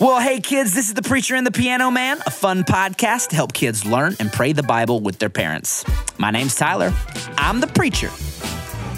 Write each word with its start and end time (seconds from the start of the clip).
Well, 0.00 0.18
hey 0.18 0.40
kids, 0.40 0.72
this 0.72 0.88
is 0.88 0.94
the 0.94 1.02
Preacher 1.02 1.34
and 1.34 1.46
the 1.46 1.50
Piano 1.50 1.90
Man, 1.90 2.22
a 2.24 2.30
fun 2.30 2.64
podcast 2.64 3.28
to 3.28 3.36
help 3.36 3.52
kids 3.52 3.84
learn 3.84 4.16
and 4.18 4.32
pray 4.32 4.54
the 4.54 4.62
Bible 4.62 5.00
with 5.00 5.18
their 5.18 5.28
parents. 5.28 5.84
My 6.16 6.30
name's 6.30 6.54
Tyler. 6.54 6.94
I'm 7.36 7.60
the 7.60 7.66
preacher. 7.66 8.08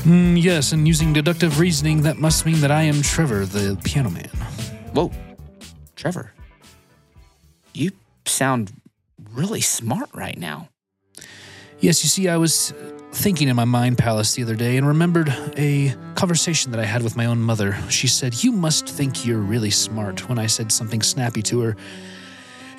Mm, 0.05 0.41
yes, 0.41 0.71
and 0.71 0.87
using 0.87 1.13
deductive 1.13 1.59
reasoning, 1.59 2.03
that 2.03 2.19
must 2.19 2.47
mean 2.47 2.61
that 2.61 2.71
I 2.71 2.83
am 2.83 3.03
Trevor, 3.03 3.47
the 3.47 3.77
piano 3.83 4.11
man. 4.11 4.29
Whoa, 4.93 5.11
Trevor, 5.97 6.33
you 7.75 7.91
sound 8.25 8.73
really 9.33 9.61
smart 9.61 10.09
right 10.15 10.39
now. 10.39 10.69
Yes, 11.81 12.05
you 12.05 12.11
see, 12.11 12.29
I 12.29 12.37
was 12.37 12.73
thinking 13.13 13.49
in 13.49 13.57
my 13.57 13.65
mind 13.65 13.99
palace 13.99 14.35
the 14.35 14.43
other 14.43 14.57
day 14.57 14.77
and 14.77 14.87
remembered 14.87 15.29
a 15.57 15.95
conversation 16.15 16.73
that 16.73 16.81
I 16.81 16.85
had 16.85 17.03
with 17.03 17.17
my 17.17 17.27
own 17.27 17.41
mother. 17.41 17.77
She 17.89 18.09
said, 18.09 18.43
You 18.43 18.53
must 18.53 18.89
think 18.89 19.25
you're 19.27 19.39
really 19.39 19.71
smart 19.71 20.29
when 20.29 20.39
I 20.39 20.47
said 20.47 20.73
something 20.73 21.03
snappy 21.03 21.43
to 21.43 21.61
her. 21.61 21.77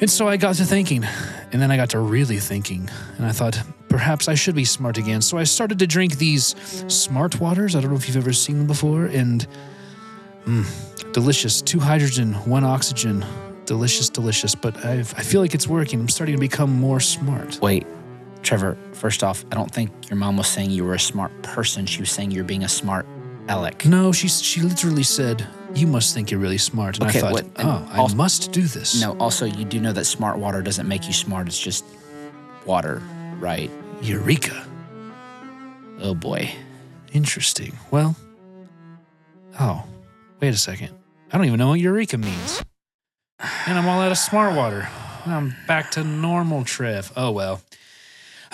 And 0.01 0.09
so 0.09 0.27
I 0.27 0.37
got 0.37 0.55
to 0.55 0.65
thinking, 0.65 1.05
and 1.51 1.61
then 1.61 1.71
I 1.71 1.77
got 1.77 1.91
to 1.91 1.99
really 1.99 2.37
thinking, 2.37 2.89
and 3.17 3.25
I 3.25 3.31
thought, 3.31 3.61
perhaps 3.87 4.27
I 4.27 4.33
should 4.33 4.55
be 4.55 4.65
smart 4.65 4.97
again. 4.97 5.21
So 5.21 5.37
I 5.37 5.43
started 5.43 5.79
to 5.79 5.87
drink 5.87 6.17
these 6.17 6.55
smart 6.87 7.39
waters. 7.39 7.75
I 7.75 7.81
don't 7.81 7.91
know 7.91 7.95
if 7.95 8.07
you've 8.07 8.17
ever 8.17 8.33
seen 8.33 8.57
them 8.57 8.67
before, 8.67 9.05
and 9.05 9.47
mm, 10.45 11.13
delicious. 11.13 11.61
Two 11.61 11.79
hydrogen, 11.79 12.33
one 12.45 12.63
oxygen. 12.63 13.23
Delicious, 13.65 14.09
delicious. 14.09 14.55
But 14.55 14.83
I've, 14.83 15.13
I 15.15 15.21
feel 15.21 15.39
like 15.39 15.53
it's 15.53 15.67
working. 15.67 16.01
I'm 16.01 16.09
starting 16.09 16.35
to 16.35 16.41
become 16.41 16.71
more 16.71 16.99
smart. 16.99 17.61
Wait, 17.61 17.85
Trevor, 18.43 18.77
first 18.91 19.23
off, 19.23 19.45
I 19.51 19.55
don't 19.55 19.71
think 19.71 19.89
your 20.09 20.17
mom 20.17 20.37
was 20.37 20.47
saying 20.47 20.69
you 20.71 20.83
were 20.83 20.93
a 20.95 20.99
smart 20.99 21.31
person. 21.41 21.85
She 21.85 22.01
was 22.01 22.11
saying 22.11 22.31
you're 22.31 22.43
being 22.43 22.63
a 22.63 22.69
smart 22.69 23.05
Alec. 23.49 23.85
No, 23.85 24.13
she 24.13 24.29
she 24.29 24.61
literally 24.61 25.03
said, 25.03 25.45
"You 25.75 25.85
must 25.87 26.13
think 26.13 26.31
you're 26.31 26.39
really 26.39 26.57
smart." 26.57 26.97
And 26.99 27.09
Okay, 27.09 27.19
I 27.19 27.21
thought, 27.21 27.31
what- 27.33 27.43
and 27.57 27.67
"Oh, 27.67 27.87
I 27.91 28.13
must 28.13 28.53
do 28.53 28.61
this." 28.61 29.01
No, 29.01 29.17
also, 29.17 29.45
you 29.45 29.65
do 29.65 29.81
know 29.81 29.91
that 29.91 30.05
smart 30.05 30.37
water 30.37 30.61
doesn't 30.61 30.87
make 30.87 31.07
you 31.07 31.13
smart. 31.13 31.47
It's 31.47 31.59
just 31.59 31.83
water, 32.65 33.01
right? 33.39 33.69
Eureka! 34.01 34.65
Oh 36.01 36.13
boy. 36.15 36.51
Interesting. 37.11 37.77
Well, 37.91 38.15
oh, 39.59 39.83
wait 40.39 40.53
a 40.53 40.57
second. 40.57 40.91
I 41.31 41.37
don't 41.37 41.45
even 41.45 41.59
know 41.59 41.69
what 41.69 41.79
eureka 41.81 42.17
means. 42.17 42.63
And 43.67 43.77
I'm 43.77 43.87
all 43.87 43.99
out 43.99 44.11
of 44.11 44.17
smart 44.17 44.55
water. 44.55 44.87
I'm 45.25 45.53
back 45.67 45.91
to 45.91 46.03
normal 46.03 46.63
Trev. 46.63 47.11
Oh 47.17 47.31
well. 47.31 47.61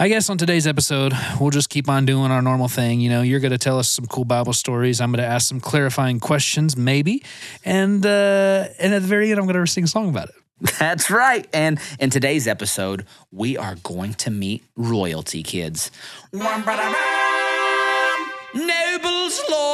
I 0.02 0.08
guess 0.08 0.30
on 0.30 0.38
today's 0.38 0.66
episode, 0.66 1.12
we'll 1.42 1.50
just 1.50 1.70
keep 1.70 1.90
on 1.90 2.06
doing 2.06 2.32
our 2.32 2.42
normal 2.42 2.70
thing. 2.70 3.02
You 3.02 3.10
know, 3.10 3.22
you're 3.22 3.42
going 3.42 3.52
to 3.52 3.58
tell 3.58 3.78
us 3.78 3.90
some 3.90 4.06
cool 4.06 4.24
Bible 4.24 4.54
stories. 4.54 5.02
I'm 5.02 5.12
going 5.12 5.22
to 5.22 5.30
ask 5.30 5.50
some 5.50 5.60
clarifying 5.60 6.22
questions, 6.22 6.78
maybe, 6.78 7.22
and 7.66 8.06
uh, 8.06 8.70
and 8.80 8.94
at 8.94 9.02
the 9.02 9.08
very 9.10 9.30
end, 9.30 9.42
I'm 9.42 9.46
going 9.46 9.58
to 9.58 9.70
sing 9.70 9.84
a 9.84 9.88
song 9.88 10.08
about 10.08 10.30
it. 10.30 10.36
That's 10.80 11.12
right. 11.12 11.46
And 11.52 11.82
in 12.00 12.12
today's 12.12 12.48
episode, 12.48 13.06
we 13.34 13.58
are 13.58 13.76
going 13.84 14.14
to 14.14 14.32
meet 14.32 14.64
royalty 14.78 15.44
kids. 15.44 15.92
Nobles, 16.32 16.66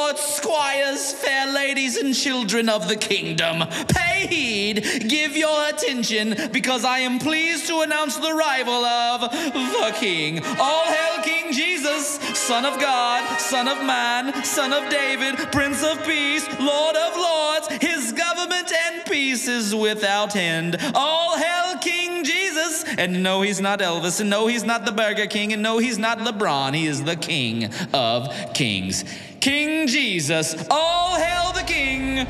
lords, 0.06 0.20
squires, 0.20 1.12
fair 1.12 1.52
ladies, 1.52 1.96
and 1.96 2.14
children 2.14 2.68
of 2.68 2.88
the 2.88 2.96
kingdom, 2.96 3.66
pay 3.88 4.26
heed, 4.26 5.08
give 5.08 5.36
your 5.36 5.68
attention, 5.68 6.50
because 6.52 6.84
I 6.84 7.00
am 7.00 7.18
pleased 7.18 7.66
to 7.66 7.80
announce 7.80 8.16
the 8.16 8.28
arrival 8.28 8.84
of 8.84 9.30
the 9.30 9.94
King. 9.98 10.44
All 10.60 10.84
hail 10.84 11.22
King 11.22 11.52
Jesus, 11.52 12.18
Son 12.38 12.64
of 12.64 12.80
God, 12.80 13.38
Son 13.40 13.68
of 13.68 13.84
Man, 13.84 14.44
Son 14.44 14.72
of 14.72 14.88
David, 14.90 15.36
Prince 15.52 15.82
of 15.82 16.02
Peace, 16.04 16.46
Lord 16.60 16.96
of 16.96 17.16
Lords. 17.16 17.68
His 17.80 18.12
government 18.12 18.72
and 18.72 19.04
peace 19.06 19.48
is 19.48 19.74
without 19.74 20.36
end. 20.36 20.76
All 20.94 21.36
hail 21.36 21.78
King 21.78 22.24
Jesus. 22.24 22.84
And 22.98 23.22
no, 23.22 23.42
he's 23.42 23.60
not 23.60 23.80
Elvis, 23.80 24.20
and 24.20 24.30
no, 24.30 24.46
he's 24.46 24.64
not 24.64 24.84
the 24.84 24.92
Burger 24.92 25.26
King, 25.26 25.52
and 25.52 25.62
no, 25.62 25.78
he's 25.78 25.98
not 25.98 26.18
LeBron. 26.18 26.74
He 26.74 26.86
is 26.86 27.02
the 27.04 27.16
King 27.16 27.70
of 27.92 28.32
Kings. 28.54 29.04
King 29.46 29.86
Jesus. 29.86 30.56
All 30.72 31.14
hail 31.14 31.52
the 31.52 31.62
King. 31.62 32.26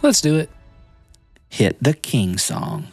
Let's 0.00 0.20
do 0.20 0.36
it. 0.36 0.48
Hit 1.48 1.76
the 1.82 1.92
King 1.92 2.38
song. 2.38 2.86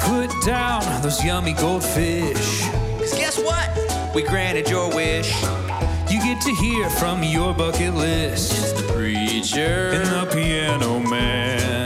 Put 0.00 0.30
down 0.44 1.02
those 1.02 1.24
yummy 1.24 1.52
goldfish. 1.52 2.66
Cause 2.98 3.14
guess 3.14 3.38
what? 3.38 4.12
We 4.12 4.24
granted 4.24 4.68
your 4.68 4.92
wish. 4.92 5.40
You 6.10 6.20
get 6.20 6.42
to 6.42 6.52
hear 6.56 6.90
from 6.90 7.22
your 7.22 7.54
bucket 7.54 7.94
list. 7.94 8.76
The 8.76 8.92
preacher. 8.92 9.92
And 9.92 10.04
the 10.08 10.34
piano 10.34 10.98
man. 10.98 11.79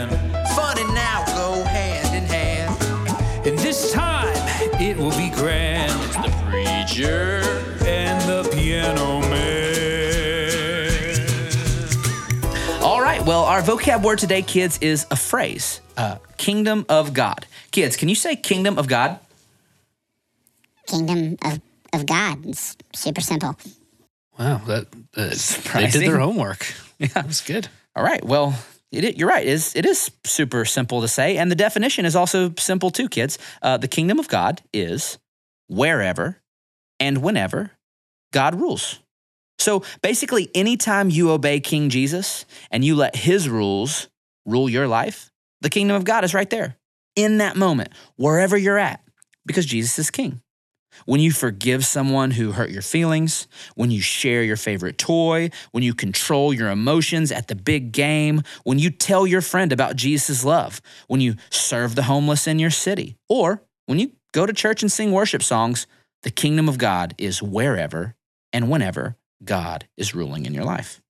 This 3.85 3.93
time 3.93 4.33
it 4.81 4.97
will 4.97 5.11
be 5.11 5.29
grand. 5.31 5.91
The 6.13 6.31
preacher. 6.49 7.41
And 7.85 8.19
the 8.27 8.49
piano 8.51 9.21
man. 9.21 9.61
All 12.81 13.01
right. 13.01 13.23
Well, 13.23 13.43
our 13.43 13.61
vocab 13.61 14.01
word 14.01 14.17
today, 14.17 14.41
kids, 14.41 14.79
is 14.81 15.05
a 15.11 15.15
phrase. 15.15 15.81
Uh, 15.97 16.17
kingdom 16.37 16.85
of 16.89 17.13
God. 17.13 17.45
Kids, 17.71 17.95
can 17.95 18.09
you 18.09 18.15
say 18.15 18.35
kingdom 18.35 18.79
of 18.79 18.87
God? 18.87 19.19
kingdom 20.87 21.37
of, 21.43 21.61
of 21.93 22.05
God. 22.05 22.45
It's 22.45 22.77
super 22.93 23.21
simple. 23.21 23.57
Wow, 24.37 24.61
that, 24.67 24.87
that 25.13 25.61
they 25.73 25.87
did 25.87 26.01
their 26.01 26.19
homework. 26.19 26.65
Yeah, 26.97 27.07
that 27.07 27.27
was 27.27 27.41
good. 27.41 27.67
All 27.93 28.05
right. 28.05 28.23
Well, 28.23 28.57
it, 29.03 29.17
you're 29.17 29.29
right. 29.29 29.45
It 29.45 29.51
is, 29.51 29.75
it 29.75 29.85
is 29.85 30.11
super 30.23 30.65
simple 30.65 31.01
to 31.01 31.07
say. 31.07 31.37
And 31.37 31.51
the 31.51 31.55
definition 31.55 32.05
is 32.05 32.15
also 32.15 32.53
simple 32.57 32.91
too, 32.91 33.09
kids. 33.09 33.37
Uh, 33.61 33.77
the 33.77 33.87
kingdom 33.87 34.19
of 34.19 34.27
God 34.27 34.61
is 34.73 35.17
wherever 35.67 36.41
and 36.99 37.21
whenever 37.21 37.71
God 38.31 38.55
rules. 38.55 38.99
So 39.57 39.83
basically, 40.01 40.49
anytime 40.53 41.09
you 41.09 41.31
obey 41.31 41.59
King 41.59 41.89
Jesus 41.89 42.45
and 42.71 42.83
you 42.83 42.95
let 42.95 43.15
his 43.15 43.49
rules 43.49 44.09
rule 44.45 44.69
your 44.69 44.87
life, 44.87 45.31
the 45.61 45.69
kingdom 45.69 45.95
of 45.95 46.03
God 46.03 46.23
is 46.23 46.33
right 46.33 46.49
there 46.49 46.77
in 47.15 47.37
that 47.37 47.55
moment, 47.55 47.89
wherever 48.17 48.57
you're 48.57 48.77
at, 48.77 49.01
because 49.45 49.65
Jesus 49.65 49.97
is 49.97 50.11
king. 50.11 50.41
When 51.05 51.19
you 51.19 51.31
forgive 51.31 51.85
someone 51.85 52.31
who 52.31 52.53
hurt 52.53 52.69
your 52.69 52.81
feelings, 52.81 53.47
when 53.75 53.91
you 53.91 54.01
share 54.01 54.43
your 54.43 54.55
favorite 54.57 54.97
toy, 54.97 55.49
when 55.71 55.83
you 55.83 55.93
control 55.93 56.53
your 56.53 56.69
emotions 56.69 57.31
at 57.31 57.47
the 57.47 57.55
big 57.55 57.91
game, 57.91 58.41
when 58.63 58.79
you 58.79 58.89
tell 58.89 59.27
your 59.27 59.41
friend 59.41 59.71
about 59.71 59.95
Jesus' 59.95 60.43
love, 60.43 60.81
when 61.07 61.21
you 61.21 61.35
serve 61.49 61.95
the 61.95 62.03
homeless 62.03 62.47
in 62.47 62.59
your 62.59 62.71
city, 62.71 63.17
or 63.29 63.61
when 63.85 63.99
you 63.99 64.11
go 64.33 64.45
to 64.45 64.53
church 64.53 64.81
and 64.81 64.91
sing 64.91 65.11
worship 65.11 65.43
songs, 65.43 65.87
the 66.23 66.31
kingdom 66.31 66.67
of 66.67 66.77
God 66.77 67.13
is 67.17 67.41
wherever 67.41 68.15
and 68.51 68.69
whenever 68.69 69.15
God 69.43 69.87
is 69.97 70.15
ruling 70.15 70.45
in 70.45 70.53
your 70.53 70.63
life. 70.63 71.01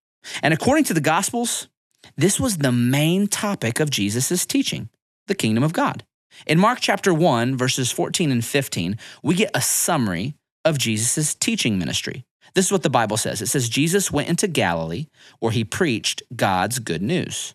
And 0.42 0.52
according 0.52 0.84
to 0.84 0.94
the 0.94 1.00
Gospels, 1.00 1.68
this 2.16 2.38
was 2.38 2.58
the 2.58 2.72
main 2.72 3.26
topic 3.26 3.80
of 3.80 3.90
Jesus' 3.90 4.46
teaching 4.46 4.88
the 5.26 5.34
kingdom 5.34 5.64
of 5.64 5.72
God. 5.72 6.04
In 6.46 6.58
Mark 6.58 6.78
chapter 6.80 7.14
1, 7.14 7.56
verses 7.56 7.90
14 7.90 8.30
and 8.30 8.44
15, 8.44 8.98
we 9.22 9.34
get 9.34 9.50
a 9.54 9.60
summary 9.60 10.34
of 10.64 10.78
Jesus' 10.78 11.34
teaching 11.34 11.78
ministry. 11.78 12.24
This 12.54 12.66
is 12.66 12.72
what 12.72 12.82
the 12.82 12.90
Bible 12.90 13.16
says 13.16 13.42
it 13.42 13.46
says, 13.46 13.68
Jesus 13.68 14.10
went 14.10 14.28
into 14.28 14.48
Galilee 14.48 15.06
where 15.40 15.52
he 15.52 15.64
preached 15.64 16.22
God's 16.34 16.78
good 16.78 17.02
news. 17.02 17.54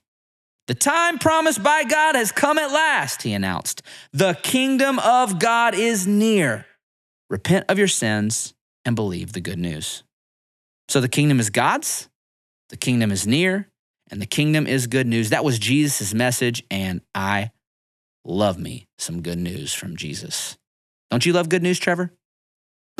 The 0.67 0.75
time 0.75 1.17
promised 1.17 1.63
by 1.63 1.83
God 1.83 2.15
has 2.15 2.31
come 2.31 2.57
at 2.57 2.71
last, 2.71 3.23
he 3.23 3.33
announced. 3.33 3.81
The 4.13 4.37
kingdom 4.41 4.99
of 4.99 5.39
God 5.39 5.73
is 5.75 6.07
near. 6.07 6.65
Repent 7.29 7.65
of 7.67 7.77
your 7.77 7.87
sins 7.87 8.53
and 8.85 8.95
believe 8.95 9.33
the 9.33 9.41
good 9.41 9.59
news. 9.59 10.03
So 10.87 11.01
the 11.01 11.09
kingdom 11.09 11.39
is 11.39 11.49
God's, 11.49 12.09
the 12.69 12.77
kingdom 12.77 13.11
is 13.11 13.25
near, 13.25 13.69
and 14.09 14.21
the 14.21 14.25
kingdom 14.25 14.67
is 14.67 14.87
good 14.87 15.07
news. 15.07 15.29
That 15.29 15.43
was 15.43 15.57
Jesus' 15.57 16.13
message, 16.13 16.63
and 16.69 17.01
I 17.15 17.51
love 18.23 18.57
me 18.57 18.87
some 18.97 19.21
good 19.21 19.39
news 19.39 19.73
from 19.73 19.95
Jesus. 19.95 20.57
Don't 21.09 21.25
you 21.25 21.33
love 21.33 21.49
good 21.49 21.63
news, 21.63 21.79
Trevor? 21.79 22.13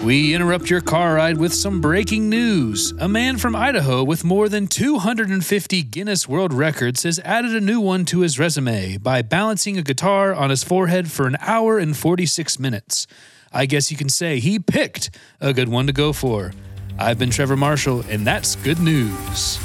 We 0.04 0.34
interrupt 0.34 0.70
your 0.70 0.82
car 0.82 1.14
ride 1.16 1.38
with 1.38 1.54
some 1.54 1.80
breaking 1.80 2.28
news. 2.28 2.92
A 3.00 3.08
man 3.08 3.38
from 3.38 3.56
Idaho 3.56 4.04
with 4.04 4.24
more 4.24 4.50
than 4.50 4.66
250 4.66 5.84
Guinness 5.84 6.28
World 6.28 6.54
Records 6.54 7.04
has 7.04 7.20
added 7.20 7.56
a 7.56 7.62
new 7.62 7.80
one 7.80 8.06
to 8.06 8.22
his 8.22 8.40
resume 8.40 8.98
by 8.98 9.22
balancing 9.22 9.78
a 9.78 9.84
guitar 9.84 10.34
on 10.34 10.50
his 10.50 10.64
forehead 10.64 11.12
for 11.12 11.28
an 11.28 11.38
hour 11.40 11.78
and 11.78 11.96
46 11.96 12.58
minutes. 12.58 13.06
I 13.54 13.68
guess 13.68 13.92
you 13.92 13.98
can 13.98 14.10
say 14.10 14.40
he 14.40 14.58
picked 14.58 15.16
a 15.40 15.54
good 15.54 15.70
one 15.70 15.86
to 15.86 15.94
go 15.94 16.14
for. 16.14 16.52
I've 16.98 17.20
been 17.20 17.30
Trevor 17.30 17.58
Marshall, 17.58 18.04
and 18.10 18.26
that's 18.26 18.56
good 18.56 18.80
news. 18.80 19.60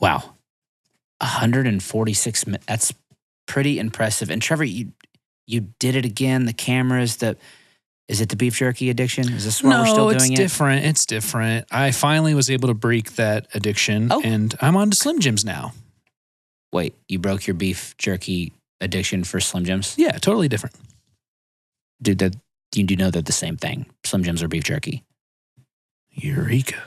Wow. 0.00 0.34
146 1.20 2.46
minutes. 2.46 2.64
That's 2.66 2.94
pretty 3.46 3.78
impressive. 3.78 4.30
And 4.30 4.40
Trevor, 4.42 4.64
you 4.64 4.92
you 5.46 5.68
did 5.78 5.96
it 5.96 6.04
again. 6.04 6.44
The 6.44 6.52
cameras, 6.52 7.16
the 7.16 7.36
Is 8.08 8.20
it 8.20 8.28
the 8.28 8.36
beef 8.36 8.56
jerky 8.56 8.90
addiction? 8.90 9.32
Is 9.32 9.44
this 9.44 9.62
why 9.62 9.70
no, 9.70 9.80
we're 9.82 9.86
still 9.88 10.10
it's 10.10 10.24
doing 10.24 10.32
it? 10.34 10.36
different. 10.36 10.84
It's 10.86 11.06
different. 11.06 11.66
I 11.70 11.90
finally 11.90 12.34
was 12.34 12.50
able 12.50 12.68
to 12.68 12.74
break 12.74 13.12
that 13.16 13.46
addiction, 13.54 14.08
Oh. 14.12 14.20
and 14.22 14.54
I'm 14.60 14.76
on 14.76 14.90
to 14.90 14.96
Slim 14.96 15.18
Jims 15.20 15.44
now. 15.44 15.72
Wait, 16.72 16.94
you 17.08 17.18
broke 17.18 17.46
your 17.46 17.54
beef 17.54 17.94
jerky 17.96 18.52
addiction 18.80 19.24
for 19.24 19.40
Slim 19.40 19.64
Jims? 19.64 19.94
Yeah, 19.98 20.12
totally 20.12 20.48
different. 20.48 20.76
Dude, 22.02 22.18
that 22.18 22.36
you 22.74 22.84
do 22.84 22.94
know 22.96 23.10
they're 23.10 23.22
the 23.22 23.32
same 23.32 23.56
thing. 23.56 23.86
Slim 24.04 24.22
Jims 24.22 24.42
are 24.42 24.48
beef 24.48 24.64
jerky. 24.64 25.02
Eureka. 26.10 26.82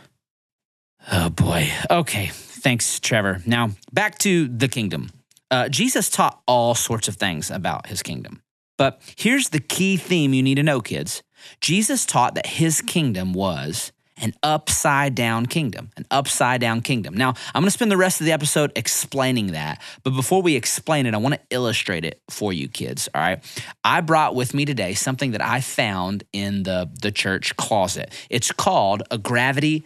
Oh 1.11 1.29
boy. 1.29 1.67
Okay. 1.89 2.31
Thanks, 2.61 2.99
Trevor. 2.99 3.41
Now 3.45 3.71
back 3.91 4.17
to 4.19 4.47
the 4.47 4.67
kingdom. 4.67 5.09
Uh, 5.49 5.67
Jesus 5.67 6.09
taught 6.09 6.41
all 6.47 6.75
sorts 6.75 7.07
of 7.07 7.15
things 7.15 7.51
about 7.51 7.87
his 7.87 8.03
kingdom. 8.03 8.41
But 8.77 9.01
here's 9.17 9.49
the 9.49 9.59
key 9.59 9.97
theme 9.97 10.33
you 10.33 10.41
need 10.43 10.55
to 10.55 10.63
know, 10.63 10.79
kids. 10.79 11.23
Jesus 11.59 12.05
taught 12.05 12.35
that 12.35 12.45
his 12.45 12.81
kingdom 12.81 13.33
was 13.33 13.91
an 14.17 14.33
upside 14.43 15.15
down 15.15 15.47
kingdom, 15.47 15.89
an 15.97 16.05
upside 16.11 16.61
down 16.61 16.81
kingdom. 16.81 17.15
Now, 17.15 17.33
I'm 17.53 17.61
going 17.61 17.65
to 17.65 17.71
spend 17.71 17.91
the 17.91 17.97
rest 17.97 18.21
of 18.21 18.25
the 18.25 18.31
episode 18.31 18.71
explaining 18.75 19.47
that. 19.47 19.81
But 20.03 20.11
before 20.11 20.43
we 20.43 20.55
explain 20.55 21.07
it, 21.07 21.15
I 21.15 21.17
want 21.17 21.35
to 21.35 21.41
illustrate 21.49 22.05
it 22.05 22.21
for 22.29 22.53
you 22.53 22.67
kids. 22.67 23.09
All 23.13 23.21
right. 23.21 23.43
I 23.83 24.01
brought 24.01 24.35
with 24.35 24.53
me 24.53 24.65
today 24.65 24.93
something 24.93 25.31
that 25.31 25.41
I 25.41 25.61
found 25.61 26.23
in 26.31 26.63
the, 26.63 26.89
the 27.01 27.11
church 27.11 27.57
closet. 27.57 28.13
It's 28.29 28.51
called 28.51 29.01
a 29.09 29.17
gravity 29.17 29.85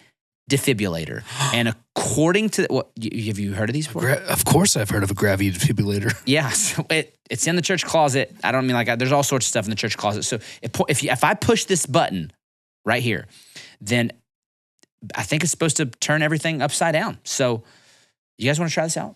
defibrillator. 0.49 1.23
and 1.53 1.67
according 1.95 2.49
to 2.49 2.67
what 2.69 2.89
have 3.01 3.39
you 3.39 3.53
heard 3.53 3.69
of 3.69 3.73
these 3.73 3.87
before? 3.87 4.09
Of 4.09 4.45
course, 4.45 4.77
I've 4.77 4.89
heard 4.89 5.03
of 5.03 5.11
a 5.11 5.15
gravity 5.15 5.51
defibrillator. 5.51 6.13
Yeah, 6.25 6.49
so 6.49 6.85
it, 6.89 7.17
it's 7.29 7.47
in 7.47 7.55
the 7.55 7.61
church 7.61 7.85
closet. 7.85 8.35
I 8.43 8.51
don't 8.51 8.67
mean 8.67 8.75
like 8.75 8.97
there's 8.99 9.11
all 9.11 9.23
sorts 9.23 9.45
of 9.45 9.49
stuff 9.49 9.65
in 9.65 9.69
the 9.71 9.75
church 9.75 9.97
closet. 9.97 10.23
So 10.23 10.39
pu- 10.71 10.85
if 10.89 11.03
you, 11.03 11.09
if 11.11 11.23
I 11.23 11.33
push 11.33 11.65
this 11.65 11.85
button 11.85 12.31
right 12.85 13.01
here, 13.01 13.25
then 13.81 14.11
I 15.15 15.23
think 15.23 15.43
it's 15.43 15.51
supposed 15.51 15.77
to 15.77 15.85
turn 15.87 16.21
everything 16.21 16.61
upside 16.61 16.93
down. 16.93 17.17
So 17.23 17.63
you 18.37 18.47
guys 18.49 18.59
want 18.59 18.69
to 18.69 18.73
try 18.73 18.83
this 18.83 18.97
out? 18.97 19.15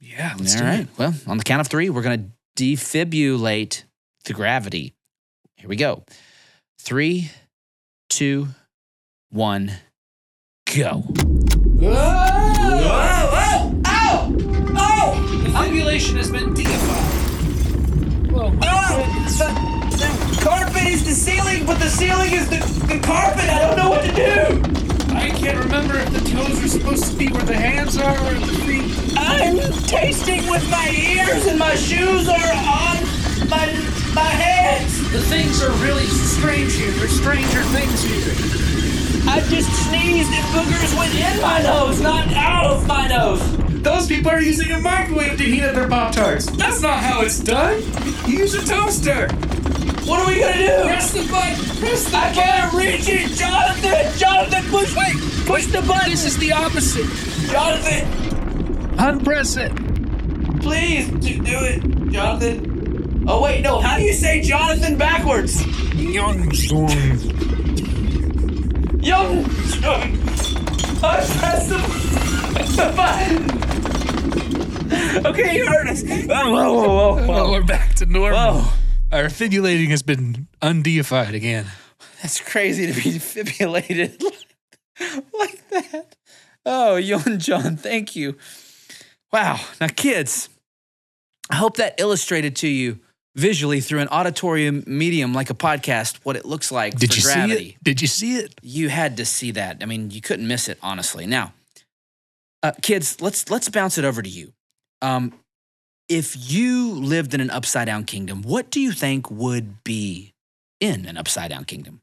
Yeah, 0.00 0.34
let's 0.38 0.54
All 0.54 0.60
do 0.62 0.66
right. 0.66 0.80
it. 0.80 0.88
Well, 0.98 1.14
on 1.26 1.38
the 1.38 1.44
count 1.44 1.60
of 1.60 1.68
three, 1.68 1.90
we're 1.90 2.02
going 2.02 2.32
to 2.56 2.62
defibulate 2.64 3.84
the 4.24 4.32
gravity. 4.32 4.94
Here 5.56 5.68
we 5.68 5.76
go. 5.76 6.04
Three, 6.80 7.30
two, 8.10 8.48
one, 9.30 9.72
go. 10.76 10.98
Whoa! 11.80 11.94
Oh! 13.86 14.42
Oh! 14.76 15.42
Defibrillation 15.46 16.16
has 16.16 16.30
been 16.30 16.52
deified. 16.52 18.30
Whoa. 18.30 18.52
Oh, 18.60 19.00
uh, 19.40 19.88
the 19.88 20.38
carpet 20.42 20.82
is 20.82 21.04
the 21.06 21.12
ceiling, 21.12 21.64
but 21.64 21.78
the 21.78 21.88
ceiling 21.88 22.32
is 22.32 22.50
the, 22.50 22.58
the 22.88 23.00
carpet. 23.00 23.48
I 23.48 23.60
don't 23.60 23.78
know 23.78 23.88
what 23.88 24.04
to 24.04 24.12
do. 24.12 25.14
I 25.14 25.30
can't 25.30 25.58
remember 25.64 25.96
if 25.96 26.12
the 26.12 26.20
toes 26.30 26.62
are 26.62 26.68
supposed 26.68 27.10
to 27.10 27.16
be 27.16 27.28
where 27.28 27.44
the 27.44 27.56
hands 27.56 27.96
are 27.96 28.18
or 28.26 28.32
if 28.34 28.40
the 28.40 28.58
feet. 28.66 29.16
I'm 29.16 29.56
tasting 29.86 30.46
with 30.50 30.68
my 30.70 30.90
ears, 30.90 31.46
and 31.46 31.58
my 31.58 31.74
shoes 31.74 32.28
are 32.28 32.52
on 32.52 32.96
my 33.48 33.64
my 34.14 34.28
hands. 34.28 35.10
The 35.10 35.22
things 35.22 35.62
are 35.62 35.72
really 35.82 36.06
strange 36.06 36.74
here. 36.74 36.90
There's 36.90 37.16
stranger 37.16 37.62
things 37.62 38.02
here. 38.02 38.85
I 39.28 39.40
just 39.48 39.70
sneezed, 39.88 40.30
and 40.32 40.44
boogers 40.54 40.96
went 40.98 41.14
in 41.14 41.42
my 41.42 41.62
nose, 41.62 42.00
not 42.00 42.28
out 42.32 42.66
of 42.66 42.86
my 42.86 43.06
nose. 43.08 43.56
Those 43.82 44.06
people 44.06 44.30
are 44.30 44.40
using 44.40 44.70
a 44.72 44.80
microwave 44.80 45.36
to 45.38 45.44
heat 45.44 45.62
up 45.62 45.74
their 45.74 45.88
Pop 45.88 46.12
Tarts. 46.12 46.46
That's 46.46 46.80
not 46.80 46.98
how 46.98 47.22
it's 47.22 47.38
done. 47.40 47.82
You 48.26 48.38
use 48.38 48.54
a 48.54 48.64
toaster. 48.64 49.28
What 50.06 50.20
are 50.20 50.26
we 50.28 50.40
gonna 50.40 50.54
do? 50.54 50.82
Press 50.84 51.12
the 51.12 51.20
button. 51.30 51.64
Press 51.80 52.10
the 52.10 52.16
I 52.16 52.32
can't 52.32 52.72
reach 52.72 53.08
it, 53.08 53.30
Jonathan. 53.36 54.18
Jonathan, 54.18 54.64
push 54.70 54.94
Wait, 54.96 55.46
push 55.46 55.66
the 55.66 55.82
button. 55.82 56.10
This 56.10 56.24
is 56.24 56.36
the 56.38 56.52
opposite. 56.52 57.06
Jonathan, 57.50 58.98
Unpress 58.98 59.56
it. 59.56 59.72
please 60.60 61.08
do, 61.10 61.34
do 61.42 61.58
it, 61.64 62.12
Jonathan. 62.12 63.24
Oh 63.28 63.42
wait, 63.42 63.62
no. 63.62 63.80
How 63.80 63.96
do 63.98 64.04
you 64.04 64.12
say 64.12 64.40
Jonathan 64.40 64.96
backwards? 64.96 65.64
Young 65.96 66.50
Young. 69.06 69.38
I 71.04 71.22
pressed 71.38 71.68
the, 71.68 71.78
the 72.74 72.92
button. 72.96 73.46
Okay, 75.26 75.56
you 75.58 75.64
heard 75.64 75.86
us. 75.86 76.02
Whoa, 76.02 76.50
whoa, 76.50 76.72
whoa, 76.72 77.14
whoa, 77.24 77.34
Oh, 77.34 77.52
we're 77.52 77.62
back 77.62 77.94
to 77.94 78.06
normal. 78.06 78.62
Whoa. 78.62 78.72
Our 79.12 79.30
fibulating 79.30 79.90
has 79.90 80.02
been 80.02 80.48
undeified 80.60 81.34
again. 81.34 81.66
That's 82.20 82.40
crazy 82.40 82.88
to 82.88 82.94
be 82.94 83.16
defibrillated 83.16 84.20
like 85.38 85.68
that. 85.70 86.16
Oh, 86.64 86.96
Yon 86.96 87.38
John, 87.38 87.76
thank 87.76 88.16
you. 88.16 88.36
Wow. 89.32 89.60
Now, 89.80 89.86
kids, 89.86 90.48
I 91.48 91.54
hope 91.54 91.76
that 91.76 92.00
illustrated 92.00 92.56
to 92.56 92.66
you 92.66 92.98
visually 93.36 93.80
through 93.80 94.00
an 94.00 94.08
auditorium 94.08 94.82
medium 94.86 95.34
like 95.34 95.50
a 95.50 95.54
podcast 95.54 96.16
what 96.24 96.36
it 96.36 96.44
looks 96.44 96.72
like 96.72 96.98
Did 96.98 97.12
for 97.12 97.16
you 97.18 97.22
gravity. 97.22 97.56
see 97.56 97.68
it? 97.68 97.84
Did 97.84 98.00
you 98.02 98.08
see 98.08 98.36
it? 98.38 98.54
You 98.62 98.88
had 98.88 99.18
to 99.18 99.24
see 99.24 99.50
that. 99.52 99.78
I 99.82 99.86
mean, 99.86 100.10
you 100.10 100.20
couldn't 100.20 100.48
miss 100.48 100.68
it, 100.68 100.78
honestly. 100.82 101.26
Now, 101.26 101.52
uh, 102.62 102.72
kids, 102.82 103.20
let's 103.20 103.50
let's 103.50 103.68
bounce 103.68 103.98
it 103.98 104.04
over 104.04 104.22
to 104.22 104.28
you. 104.28 104.52
Um, 105.02 105.34
if 106.08 106.50
you 106.50 106.92
lived 106.92 107.34
in 107.34 107.40
an 107.40 107.50
upside 107.50 107.86
down 107.86 108.04
kingdom, 108.04 108.42
what 108.42 108.70
do 108.70 108.80
you 108.80 108.92
think 108.92 109.30
would 109.30 109.84
be 109.84 110.32
in 110.80 111.06
an 111.06 111.16
upside 111.16 111.50
down 111.50 111.64
kingdom? 111.64 112.00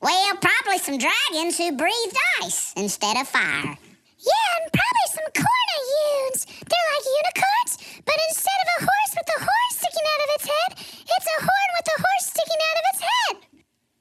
Well, 0.00 0.34
probably 0.40 0.78
some 0.78 0.98
dragons 0.98 1.58
who 1.58 1.76
breathed 1.76 2.16
ice 2.42 2.72
instead 2.76 3.16
of 3.18 3.28
fire. 3.28 3.76
Yeah, 4.18 4.62
and 4.62 4.72
probably 4.72 5.08
some 5.14 5.44
They're 5.72 6.88
like 6.94 7.06
unicorns, 7.06 7.72
but 8.04 8.16
instead 8.28 8.58
of 8.62 8.68
a 8.76 8.78
horse 8.88 9.12
with 9.16 9.28
a 9.28 9.38
horn 9.44 9.70
sticking 9.70 10.06
out 10.12 10.20
of 10.22 10.28
its 10.36 10.46
head, 10.52 10.70
it's 11.02 11.28
a 11.28 11.38
horn 11.42 11.70
with 11.76 11.88
a 11.92 11.98
horse 12.02 12.26
sticking 12.32 12.62
out 12.68 12.76
of 12.80 12.84
its 12.92 13.00
head. 13.08 13.34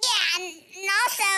Yeah, 0.01 0.23
and 0.35 0.45
and 0.77 0.87
also 1.01 1.31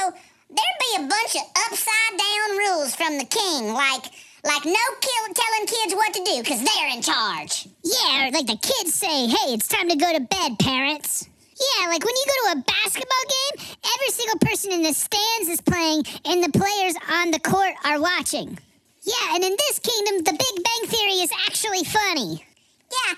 there'd 0.50 0.82
be 0.86 0.92
a 1.00 1.04
bunch 1.10 1.34
of 1.38 1.46
upside 1.68 2.14
down 2.18 2.48
rules 2.58 2.96
from 2.96 3.18
the 3.18 3.26
king, 3.26 3.74
like 3.74 4.06
like 4.44 4.66
no 4.66 4.86
kill 5.02 5.26
telling 5.34 5.66
kids 5.68 5.94
what 5.96 6.14
to 6.14 6.22
do 6.24 6.36
because 6.44 6.62
they're 6.62 6.92
in 6.94 7.02
charge. 7.02 7.68
Yeah, 7.84 8.28
or 8.28 8.32
like 8.32 8.48
the 8.48 8.60
kids 8.62 8.94
say, 8.94 9.28
"Hey, 9.28 9.54
it's 9.54 9.68
time 9.68 9.90
to 9.90 9.96
go 9.96 10.12
to 10.14 10.20
bed, 10.20 10.60
parents." 10.60 11.28
Yeah, 11.54 11.88
like 11.88 12.04
when 12.04 12.16
you 12.16 12.26
go 12.26 12.54
to 12.54 12.60
a 12.60 12.64
basketball 12.64 13.26
game, 13.30 13.76
every 13.96 14.12
single 14.12 14.40
person 14.40 14.72
in 14.72 14.84
the 14.84 14.94
stands 14.94 15.48
is 15.48 15.62
playing 15.62 16.04
and 16.26 16.44
the 16.44 16.50
players 16.50 16.96
on 17.10 17.32
the 17.32 17.40
court 17.40 17.74
are 17.86 18.02
watching. 18.02 18.58
Yeah, 19.04 19.36
and 19.36 19.44
in 19.44 19.56
this 19.68 19.80
kingdom, 19.80 20.24
the 20.24 20.32
Big 20.32 20.64
Bang 20.64 20.90
Theory 20.90 21.20
is 21.24 21.32
actually 21.46 21.84
funny. 21.84 22.46
Yeah, 22.92 23.16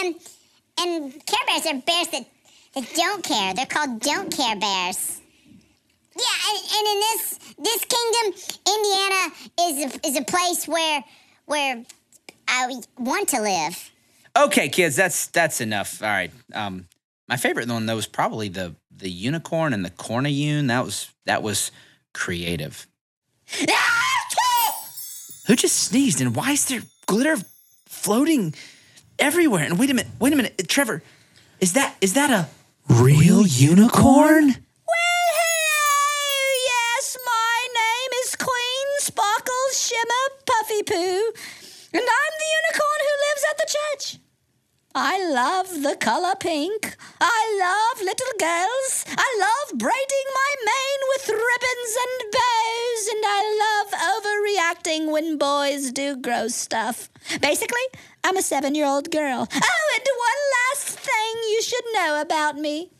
and 0.00 0.14
and 0.80 1.26
Care 1.26 1.46
Bears 1.46 1.66
are 1.66 1.74
bears 1.74 2.08
that, 2.08 2.26
that 2.74 2.94
don't 2.94 3.22
care. 3.22 3.52
They're 3.54 3.66
called 3.66 4.00
don't 4.00 4.34
care 4.34 4.56
bears. 4.56 5.20
Yeah, 6.16 6.36
and, 6.48 6.58
and 6.76 6.86
in 6.88 7.00
this 7.00 7.38
this 7.58 7.84
kingdom, 7.84 8.40
Indiana 8.66 9.34
is 9.60 9.94
a, 9.94 10.06
is 10.06 10.16
a 10.16 10.24
place 10.24 10.66
where 10.66 11.04
where 11.44 11.84
I 12.48 12.80
want 12.98 13.28
to 13.28 13.42
live. 13.42 13.90
Okay, 14.36 14.70
kids, 14.70 14.96
that's 14.96 15.26
that's 15.26 15.60
enough. 15.60 16.02
All 16.02 16.08
right. 16.08 16.30
Um, 16.54 16.88
my 17.28 17.36
favorite 17.36 17.68
one 17.68 17.84
though 17.84 17.96
was 17.96 18.06
probably 18.06 18.48
the 18.48 18.74
the 18.90 19.10
unicorn 19.10 19.74
and 19.74 19.84
the 19.84 19.90
cornuyune. 19.90 20.68
That 20.68 20.84
was 20.84 21.10
that 21.26 21.42
was 21.42 21.70
creative. 22.14 22.86
Who 25.46 25.54
just 25.54 25.78
sneezed 25.78 26.20
and 26.20 26.34
why 26.34 26.52
is 26.52 26.66
there 26.66 26.82
glitter 27.06 27.36
floating 27.86 28.54
everywhere? 29.18 29.64
And 29.64 29.78
wait 29.78 29.90
a 29.90 29.94
minute, 29.94 30.10
wait 30.18 30.32
a 30.32 30.36
minute, 30.36 30.68
Trevor, 30.68 31.02
is 31.60 31.74
that 31.74 31.96
is 32.00 32.14
that 32.14 32.30
a 32.30 32.48
Real 32.88 33.44
unicorn? 33.44 34.46
Well, 34.46 35.26
hello. 35.40 36.54
Yes, 36.70 37.16
my 37.26 37.66
name 37.74 38.10
is 38.22 38.36
Queen 38.36 38.88
Sparkle 38.98 39.66
Shimmer 39.72 40.26
Puffy 40.46 40.82
Poo, 40.84 41.32
and 41.94 42.02
I'm 42.02 42.34
the 42.38 42.50
unicorn 42.62 43.00
who 43.00 43.14
lives 43.26 43.44
at 43.50 43.56
the 43.58 43.76
church. 43.76 44.20
I 44.98 45.18
love 45.30 45.82
the 45.82 45.94
color 46.00 46.32
pink. 46.40 46.96
I 47.20 47.42
love 47.60 48.02
little 48.02 48.32
girls. 48.38 49.04
I 49.06 49.28
love 49.38 49.78
braiding 49.78 50.28
my 50.32 50.52
mane 50.64 51.02
with 51.12 51.28
ribbons 51.28 51.92
and 52.04 52.32
bows, 52.32 53.02
and 53.12 53.22
I 53.26 53.40
love 53.64 53.88
overreacting 54.16 55.12
when 55.12 55.36
boys 55.36 55.92
do 55.92 56.16
gross 56.16 56.54
stuff. 56.54 57.10
Basically, 57.42 57.86
I'm 58.24 58.38
a 58.38 58.42
seven 58.42 58.74
year 58.74 58.86
old 58.86 59.10
girl. 59.10 59.46
Oh, 59.52 59.94
and 59.94 60.06
one 60.16 60.40
last 60.56 60.98
thing 60.98 61.34
you 61.50 61.60
should 61.60 61.84
know 61.92 62.22
about 62.22 62.56
me. 62.56 62.90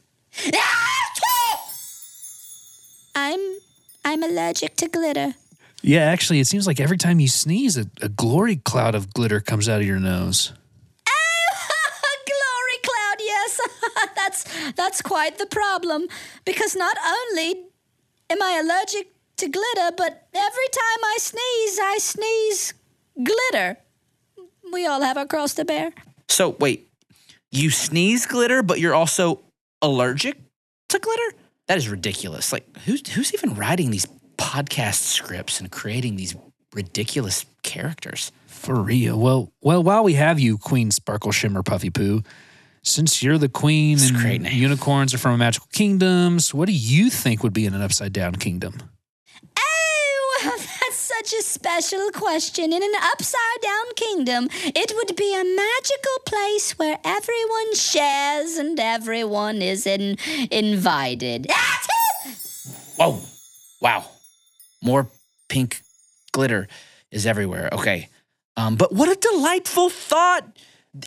I'm 3.14 3.40
I'm 4.04 4.22
allergic 4.22 4.76
to 4.76 4.88
glitter. 4.88 5.32
Yeah, 5.80 6.00
actually, 6.00 6.40
it 6.40 6.46
seems 6.46 6.66
like 6.66 6.78
every 6.78 6.98
time 6.98 7.20
you 7.20 7.28
sneeze, 7.28 7.78
a, 7.78 7.86
a 8.02 8.10
glory 8.10 8.56
cloud 8.56 8.94
of 8.94 9.14
glitter 9.14 9.40
comes 9.40 9.66
out 9.66 9.80
of 9.80 9.86
your 9.86 9.98
nose. 9.98 10.52
That's 14.74 14.96
that's 14.96 15.02
quite 15.02 15.38
the 15.38 15.46
problem. 15.46 16.06
Because 16.44 16.74
not 16.76 16.96
only 17.04 17.64
am 18.30 18.42
I 18.42 18.60
allergic 18.62 19.12
to 19.38 19.48
glitter, 19.48 19.94
but 19.96 20.26
every 20.34 20.68
time 20.72 21.04
I 21.04 21.16
sneeze, 21.18 21.78
I 21.82 21.98
sneeze 21.98 22.74
glitter. 23.22 23.78
We 24.72 24.86
all 24.86 25.02
have 25.02 25.16
our 25.16 25.26
cross 25.26 25.54
to 25.54 25.64
bear. 25.64 25.92
So 26.28 26.56
wait, 26.58 26.88
you 27.50 27.70
sneeze 27.70 28.26
glitter, 28.26 28.62
but 28.62 28.80
you're 28.80 28.94
also 28.94 29.42
allergic 29.82 30.38
to 30.88 30.98
glitter? 30.98 31.36
That 31.68 31.78
is 31.78 31.88
ridiculous. 31.88 32.52
Like 32.52 32.64
who's 32.84 33.08
who's 33.10 33.34
even 33.34 33.54
writing 33.54 33.90
these 33.90 34.06
podcast 34.38 35.02
scripts 35.02 35.60
and 35.60 35.70
creating 35.70 36.16
these 36.16 36.34
ridiculous 36.72 37.44
characters? 37.62 38.32
For 38.46 38.74
real. 38.74 39.18
Well, 39.18 39.52
well, 39.62 39.82
while 39.82 40.02
we 40.02 40.14
have 40.14 40.40
you, 40.40 40.58
Queen 40.58 40.90
Sparkle 40.90 41.32
Shimmer 41.32 41.62
Puffy 41.62 41.90
Poo, 41.90 42.22
since 42.86 43.22
you're 43.22 43.38
the 43.38 43.48
queen 43.48 43.94
It's 43.94 44.10
a 44.10 44.14
and 44.14 44.16
great 44.22 44.40
name. 44.40 44.52
unicorns 44.56 45.12
are 45.12 45.18
from 45.18 45.32
a 45.34 45.38
magical 45.38 45.68
kingdom, 45.72 46.38
so 46.40 46.56
what 46.56 46.66
do 46.66 46.72
you 46.72 47.10
think 47.10 47.42
would 47.42 47.52
be 47.52 47.66
in 47.66 47.74
an 47.74 47.82
upside 47.82 48.12
down 48.12 48.36
kingdom? 48.36 48.74
Oh, 49.58 50.40
that's 50.44 50.96
such 50.96 51.32
a 51.38 51.42
special 51.42 52.10
question. 52.12 52.72
In 52.72 52.82
an 52.82 52.92
upside 53.12 53.60
down 53.60 53.84
kingdom, 53.96 54.48
it 54.52 54.92
would 54.94 55.16
be 55.16 55.34
a 55.34 55.44
magical 55.44 56.18
place 56.26 56.78
where 56.78 56.98
everyone 57.04 57.74
shares 57.74 58.56
and 58.56 58.78
everyone 58.78 59.62
is 59.62 59.86
in, 59.86 60.16
invited. 60.50 61.48
Whoa. 62.96 63.20
Wow. 63.80 64.04
More 64.82 65.08
pink 65.48 65.82
glitter 66.32 66.68
is 67.10 67.26
everywhere. 67.26 67.68
Okay. 67.72 68.08
Um, 68.56 68.76
but 68.76 68.92
what 68.92 69.08
a 69.10 69.16
delightful 69.16 69.90
thought. 69.90 70.46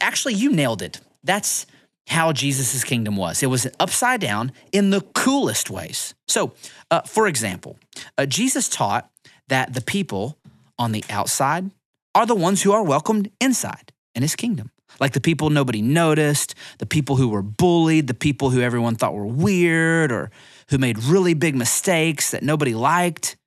Actually, 0.01 0.35
you 0.35 0.51
nailed 0.51 0.81
it. 0.81 0.99
That's 1.23 1.65
how 2.07 2.31
Jesus' 2.33 2.83
kingdom 2.83 3.15
was. 3.15 3.43
It 3.43 3.47
was 3.47 3.67
upside 3.79 4.21
down 4.21 4.51
in 4.71 4.89
the 4.89 5.01
coolest 5.01 5.69
ways. 5.69 6.15
So, 6.27 6.53
uh, 6.89 7.01
for 7.01 7.27
example, 7.27 7.77
uh, 8.17 8.25
Jesus 8.25 8.67
taught 8.67 9.11
that 9.47 9.73
the 9.73 9.81
people 9.81 10.37
on 10.77 10.91
the 10.91 11.03
outside 11.09 11.69
are 12.15 12.25
the 12.25 12.35
ones 12.35 12.63
who 12.63 12.71
are 12.71 12.83
welcomed 12.83 13.29
inside 13.39 13.93
in 14.15 14.23
his 14.23 14.35
kingdom. 14.35 14.71
Like 14.99 15.13
the 15.13 15.21
people 15.21 15.49
nobody 15.49 15.81
noticed, 15.81 16.55
the 16.79 16.85
people 16.85 17.15
who 17.15 17.29
were 17.29 17.43
bullied, 17.43 18.07
the 18.07 18.13
people 18.13 18.49
who 18.49 18.61
everyone 18.61 18.95
thought 18.95 19.13
were 19.13 19.25
weird 19.25 20.11
or 20.11 20.31
who 20.69 20.77
made 20.77 20.97
really 21.03 21.33
big 21.33 21.55
mistakes 21.55 22.31
that 22.31 22.43
nobody 22.43 22.73
liked. 22.73 23.37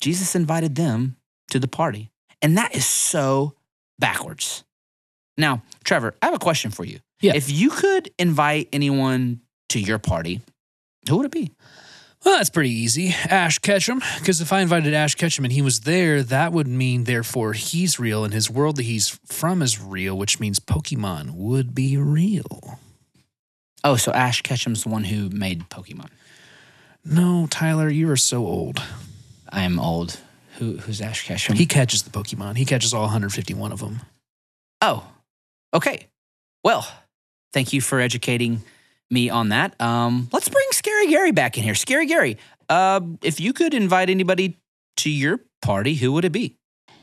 Jesus 0.00 0.34
invited 0.34 0.74
them 0.74 1.16
to 1.50 1.58
the 1.58 1.68
party. 1.68 2.10
And 2.42 2.56
that 2.56 2.74
is 2.74 2.86
so 2.86 3.54
backwards. 3.98 4.64
Now, 5.36 5.62
Trevor, 5.84 6.14
I 6.22 6.26
have 6.26 6.34
a 6.34 6.38
question 6.38 6.70
for 6.70 6.84
you. 6.84 6.98
Yeah. 7.20 7.32
If 7.34 7.50
you 7.50 7.70
could 7.70 8.10
invite 8.18 8.68
anyone 8.72 9.40
to 9.70 9.80
your 9.80 9.98
party, 9.98 10.40
who 11.08 11.18
would 11.18 11.26
it 11.26 11.32
be? 11.32 11.52
Well, 12.24 12.38
that's 12.38 12.50
pretty 12.50 12.70
easy. 12.70 13.14
Ash 13.28 13.58
Ketchum. 13.58 14.02
Because 14.18 14.40
if 14.40 14.52
I 14.52 14.60
invited 14.60 14.92
Ash 14.94 15.14
Ketchum 15.14 15.44
and 15.44 15.52
he 15.52 15.62
was 15.62 15.80
there, 15.80 16.22
that 16.24 16.52
would 16.52 16.66
mean, 16.66 17.04
therefore, 17.04 17.52
he's 17.52 18.00
real 18.00 18.24
and 18.24 18.34
his 18.34 18.50
world 18.50 18.76
that 18.76 18.82
he's 18.82 19.20
from 19.26 19.62
is 19.62 19.80
real, 19.80 20.18
which 20.18 20.40
means 20.40 20.58
Pokemon 20.58 21.32
would 21.34 21.74
be 21.74 21.96
real. 21.96 22.80
Oh, 23.84 23.96
so 23.96 24.10
Ash 24.12 24.42
Ketchum's 24.42 24.82
the 24.82 24.88
one 24.88 25.04
who 25.04 25.28
made 25.28 25.68
Pokemon. 25.70 26.08
No, 27.04 27.46
Tyler, 27.48 27.88
you 27.88 28.10
are 28.10 28.16
so 28.16 28.44
old. 28.44 28.82
I 29.50 29.62
am 29.62 29.78
old. 29.78 30.18
Who, 30.58 30.78
who's 30.78 31.00
Ash 31.00 31.24
Ketchum? 31.24 31.54
He 31.54 31.66
catches 31.66 32.02
the 32.02 32.10
Pokemon, 32.10 32.56
he 32.56 32.64
catches 32.64 32.92
all 32.92 33.02
151 33.02 33.70
of 33.70 33.78
them. 33.78 34.00
Oh, 34.80 35.06
okay. 35.76 36.08
Well, 36.64 36.86
thank 37.52 37.72
you 37.72 37.80
for 37.80 38.00
educating 38.00 38.62
me 39.10 39.30
on 39.30 39.50
that. 39.50 39.80
Um, 39.80 40.28
let's 40.32 40.48
bring 40.48 40.66
Scary 40.72 41.08
Gary 41.08 41.32
back 41.32 41.56
in 41.56 41.62
here. 41.64 41.74
Scary 41.74 42.06
Gary, 42.06 42.38
uh, 42.68 43.00
if 43.22 43.40
you 43.40 43.52
could 43.52 43.74
invite 43.74 44.10
anybody 44.10 44.56
to 44.98 45.10
your 45.10 45.40
party, 45.62 45.94
who 45.94 46.12
would 46.12 46.24
it 46.24 46.32
be? 46.32 46.56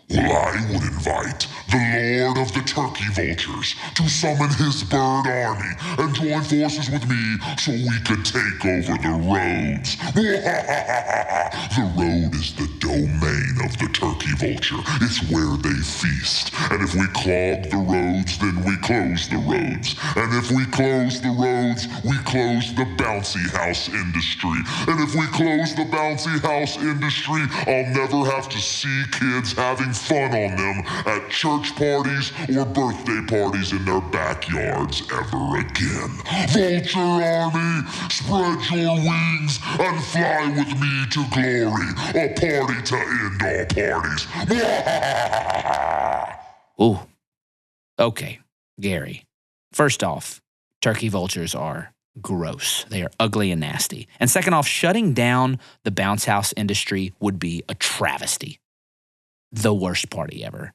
Well, 0.10 0.32
I 0.32 0.68
would 0.72 0.84
invite 0.84 1.48
the 1.74 2.22
Lord 2.22 2.38
of 2.38 2.53
the 2.53 2.62
Turkey 2.62 3.10
Vultures 3.18 3.74
to 3.96 4.08
summon 4.08 4.50
his 4.62 4.84
bird 4.84 5.25
army 5.25 5.74
and 5.98 6.13
join 6.13 6.44
forces 6.44 6.89
with 6.92 7.10
me 7.10 7.38
so 7.58 7.72
we 7.72 7.98
could 8.06 8.24
take 8.24 8.62
over 8.62 8.94
the 9.01 9.18
roads. 9.25 9.98
the 10.13 11.86
road 11.98 12.36
is 12.38 12.53
the 12.53 12.70
domain 12.77 13.58
of 13.65 13.74
the 13.82 13.89
Turkey 13.89 14.34
Vulture. 14.38 14.86
It's 15.01 15.18
where 15.34 15.58
they 15.58 15.82
feast. 15.82 16.53
And 16.70 16.84
if 16.84 16.94
we 16.94 17.08
clog 17.18 17.65
the 17.74 17.82
roads, 17.82 18.38
then 18.38 18.63
we 18.63 18.77
close 18.86 19.27
the 19.30 19.42
roads. 19.42 19.96
And 20.15 20.30
if 20.38 20.51
we 20.51 20.65
close 20.70 21.22
the 21.22 21.34
roads, 21.34 21.88
we 22.06 22.18
close 22.30 22.70
the 22.75 22.86
bouncy 23.01 23.50
house 23.50 23.89
industry. 23.89 24.62
And 24.88 25.01
if 25.01 25.15
we 25.15 25.25
close 25.34 25.74
the 25.74 25.89
bouncy 25.89 26.38
house 26.42 26.77
industry, 26.77 27.42
I'll 27.65 27.89
never 27.98 28.30
have 28.30 28.48
to 28.50 28.60
see 28.60 29.03
kids 29.12 29.53
having 29.53 29.94
fun 29.94 30.36
on 30.38 30.53
them 30.53 30.77
at 31.08 31.30
church 31.32 31.62
parties 31.72 32.32
or 32.55 32.65
birthday 32.65 33.22
parties 33.27 33.72
in 33.72 33.84
their 33.86 34.01
backyards 34.01 35.01
ever 35.12 35.58
again. 35.58 36.10
Vulture 36.50 37.00
Army, 37.00 37.88
spread 38.10 38.60
your 38.72 38.96
wings 38.96 39.60
and 39.79 40.03
fly 40.03 40.53
with 40.55 40.79
me 40.79 41.05
to 41.12 41.25
glory. 41.32 41.89
A 42.15 42.34
party 42.34 42.82
to 42.84 42.96
end 42.96 43.41
all 43.41 43.65
parties. 43.65 44.27
Ooh. 46.82 47.00
Okay, 48.00 48.39
Gary. 48.79 49.25
First 49.72 50.03
off, 50.03 50.41
turkey 50.82 51.08
vultures 51.10 51.55
are 51.55 51.93
gross. 52.22 52.86
They 52.89 53.01
are 53.03 53.12
ugly 53.20 53.51
and 53.51 53.62
nasty. 53.62 54.08
And 54.20 54.29
second 54.29 54.53
off, 54.53 54.67
shutting 54.67 55.13
down 55.13 55.60
the 55.84 55.91
bounce 55.91 56.25
house 56.25 56.53
industry 56.55 57.13
would 57.20 57.39
be 57.39 57.63
a 57.70 57.75
travesty. 57.75 58.60
The 59.51 59.74
worst 59.74 60.10
party 60.10 60.43
ever. 60.43 60.74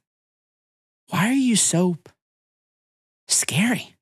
Why 1.08 1.28
are 1.28 1.32
you 1.32 1.56
so 1.56 1.96
scary? 3.28 3.94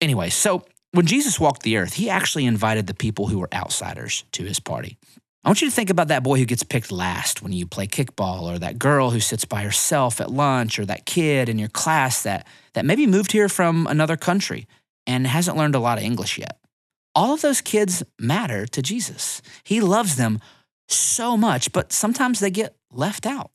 Anyway, 0.00 0.30
so 0.30 0.64
when 0.92 1.06
Jesus 1.06 1.40
walked 1.40 1.62
the 1.62 1.76
earth, 1.76 1.94
he 1.94 2.08
actually 2.08 2.46
invited 2.46 2.86
the 2.86 2.94
people 2.94 3.28
who 3.28 3.38
were 3.38 3.52
outsiders 3.52 4.24
to 4.32 4.44
his 4.44 4.60
party. 4.60 4.98
I 5.44 5.48
want 5.48 5.62
you 5.62 5.68
to 5.68 5.74
think 5.74 5.90
about 5.90 6.08
that 6.08 6.22
boy 6.22 6.38
who 6.38 6.44
gets 6.44 6.62
picked 6.62 6.90
last 6.90 7.42
when 7.42 7.52
you 7.52 7.66
play 7.66 7.86
kickball, 7.86 8.42
or 8.42 8.58
that 8.58 8.78
girl 8.78 9.10
who 9.10 9.20
sits 9.20 9.44
by 9.44 9.62
herself 9.62 10.20
at 10.20 10.30
lunch, 10.30 10.78
or 10.78 10.84
that 10.86 11.06
kid 11.06 11.48
in 11.48 11.58
your 11.58 11.68
class 11.68 12.22
that, 12.22 12.46
that 12.74 12.84
maybe 12.84 13.06
moved 13.06 13.32
here 13.32 13.48
from 13.48 13.86
another 13.86 14.16
country 14.16 14.66
and 15.06 15.26
hasn't 15.26 15.56
learned 15.56 15.74
a 15.74 15.80
lot 15.80 15.96
of 15.98 16.04
English 16.04 16.38
yet. 16.38 16.58
All 17.14 17.32
of 17.32 17.40
those 17.40 17.60
kids 17.60 18.02
matter 18.18 18.66
to 18.66 18.82
Jesus. 18.82 19.40
He 19.64 19.80
loves 19.80 20.16
them 20.16 20.40
so 20.88 21.36
much, 21.36 21.72
but 21.72 21.92
sometimes 21.92 22.40
they 22.40 22.50
get 22.50 22.76
left 22.92 23.26
out. 23.26 23.50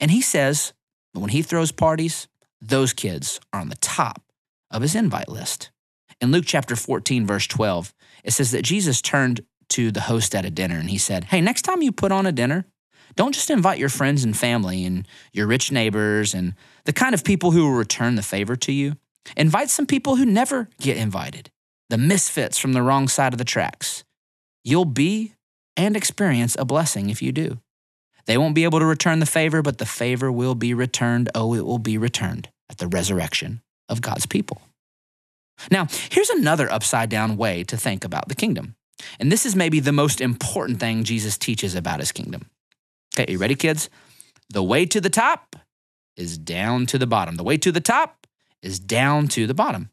And 0.00 0.10
he 0.10 0.22
says 0.22 0.72
that 1.14 1.20
when 1.20 1.30
he 1.30 1.42
throws 1.42 1.72
parties, 1.72 2.28
those 2.60 2.92
kids 2.92 3.40
are 3.52 3.60
on 3.60 3.68
the 3.68 3.76
top 3.76 4.22
of 4.70 4.82
his 4.82 4.94
invite 4.94 5.28
list. 5.28 5.70
In 6.20 6.32
Luke 6.32 6.44
chapter 6.46 6.74
14, 6.74 7.26
verse 7.26 7.46
12, 7.46 7.94
it 8.24 8.32
says 8.32 8.50
that 8.50 8.62
Jesus 8.62 9.00
turned 9.00 9.42
to 9.70 9.90
the 9.90 10.02
host 10.02 10.34
at 10.34 10.44
a 10.44 10.50
dinner 10.50 10.76
and 10.76 10.90
he 10.90 10.98
said, 10.98 11.24
Hey, 11.24 11.40
next 11.40 11.62
time 11.62 11.82
you 11.82 11.92
put 11.92 12.12
on 12.12 12.26
a 12.26 12.32
dinner, 12.32 12.64
don't 13.14 13.34
just 13.34 13.50
invite 13.50 13.78
your 13.78 13.88
friends 13.88 14.24
and 14.24 14.36
family 14.36 14.84
and 14.84 15.06
your 15.32 15.46
rich 15.46 15.72
neighbors 15.72 16.34
and 16.34 16.54
the 16.84 16.92
kind 16.92 17.14
of 17.14 17.24
people 17.24 17.50
who 17.50 17.64
will 17.64 17.76
return 17.76 18.14
the 18.14 18.22
favor 18.22 18.56
to 18.56 18.72
you. 18.72 18.96
Invite 19.36 19.70
some 19.70 19.86
people 19.86 20.16
who 20.16 20.24
never 20.24 20.68
get 20.80 20.96
invited, 20.96 21.50
the 21.90 21.98
misfits 21.98 22.58
from 22.58 22.72
the 22.72 22.82
wrong 22.82 23.08
side 23.08 23.34
of 23.34 23.38
the 23.38 23.44
tracks. 23.44 24.04
You'll 24.64 24.84
be 24.84 25.34
and 25.76 25.96
experience 25.96 26.56
a 26.58 26.64
blessing 26.64 27.10
if 27.10 27.22
you 27.22 27.32
do. 27.32 27.60
They 28.28 28.36
won't 28.36 28.54
be 28.54 28.64
able 28.64 28.78
to 28.78 28.84
return 28.84 29.20
the 29.20 29.26
favor, 29.26 29.62
but 29.62 29.78
the 29.78 29.86
favor 29.86 30.30
will 30.30 30.54
be 30.54 30.74
returned. 30.74 31.30
Oh, 31.34 31.54
it 31.54 31.64
will 31.64 31.78
be 31.78 31.96
returned 31.96 32.50
at 32.68 32.76
the 32.76 32.86
resurrection 32.86 33.62
of 33.88 34.02
God's 34.02 34.26
people. 34.26 34.60
Now, 35.70 35.88
here's 36.10 36.28
another 36.28 36.70
upside 36.70 37.08
down 37.08 37.38
way 37.38 37.64
to 37.64 37.76
think 37.78 38.04
about 38.04 38.28
the 38.28 38.34
kingdom. 38.34 38.76
And 39.18 39.32
this 39.32 39.46
is 39.46 39.56
maybe 39.56 39.80
the 39.80 39.92
most 39.92 40.20
important 40.20 40.78
thing 40.78 41.04
Jesus 41.04 41.38
teaches 41.38 41.74
about 41.74 42.00
his 42.00 42.12
kingdom. 42.12 42.50
Okay, 43.18 43.32
you 43.32 43.38
ready, 43.38 43.54
kids? 43.54 43.88
The 44.50 44.62
way 44.62 44.84
to 44.84 45.00
the 45.00 45.10
top 45.10 45.56
is 46.14 46.36
down 46.36 46.84
to 46.86 46.98
the 46.98 47.06
bottom. 47.06 47.36
The 47.36 47.44
way 47.44 47.56
to 47.56 47.72
the 47.72 47.80
top 47.80 48.26
is 48.62 48.78
down 48.78 49.28
to 49.28 49.46
the 49.46 49.54
bottom. 49.54 49.88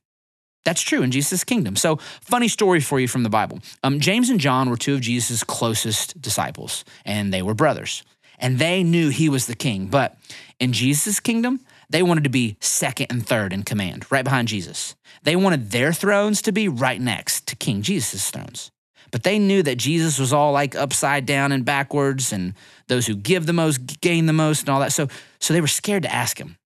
That's 0.65 0.81
true 0.81 1.03
in 1.03 1.11
Jesus' 1.11 1.45
kingdom. 1.45 1.77
So, 1.77 1.99
funny 2.21 2.49
story 2.49 2.81
for 2.81 2.99
you 2.99 3.07
from 3.07 3.23
the 3.23 3.29
Bible. 3.29 3.59
Um, 3.81 4.01
James 4.01 4.29
and 4.29 4.41
John 4.41 4.69
were 4.69 4.77
two 4.77 4.95
of 4.95 5.01
Jesus' 5.01 5.43
closest 5.43 6.19
disciples, 6.19 6.83
and 7.05 7.33
they 7.33 7.41
were 7.41 7.53
brothers. 7.53 8.03
And 8.39 8.59
they 8.59 8.83
knew 8.83 9.09
he 9.09 9.29
was 9.29 9.47
the 9.47 9.55
king. 9.55 9.87
But 9.87 10.17
in 10.59 10.73
Jesus' 10.73 11.19
kingdom, 11.19 11.59
they 11.89 12.03
wanted 12.03 12.23
to 12.23 12.29
be 12.29 12.57
second 12.59 13.07
and 13.09 13.25
third 13.25 13.53
in 13.53 13.63
command, 13.63 14.05
right 14.11 14.23
behind 14.23 14.47
Jesus. 14.47 14.95
They 15.23 15.35
wanted 15.35 15.71
their 15.71 15.93
thrones 15.93 16.41
to 16.43 16.51
be 16.51 16.67
right 16.67 16.99
next 16.99 17.47
to 17.47 17.55
King 17.55 17.81
Jesus' 17.81 18.29
thrones. 18.29 18.71
But 19.11 19.23
they 19.23 19.39
knew 19.39 19.63
that 19.63 19.77
Jesus 19.77 20.19
was 20.19 20.33
all 20.33 20.51
like 20.51 20.75
upside 20.75 21.25
down 21.25 21.51
and 21.51 21.63
backwards, 21.63 22.33
and 22.33 22.53
those 22.87 23.07
who 23.07 23.15
give 23.15 23.45
the 23.45 23.53
most 23.53 24.01
gain 24.01 24.25
the 24.25 24.33
most, 24.33 24.61
and 24.61 24.69
all 24.69 24.79
that. 24.79 24.91
So, 24.91 25.07
so 25.39 25.53
they 25.53 25.61
were 25.61 25.67
scared 25.67 26.03
to 26.03 26.13
ask 26.13 26.39
him. 26.39 26.57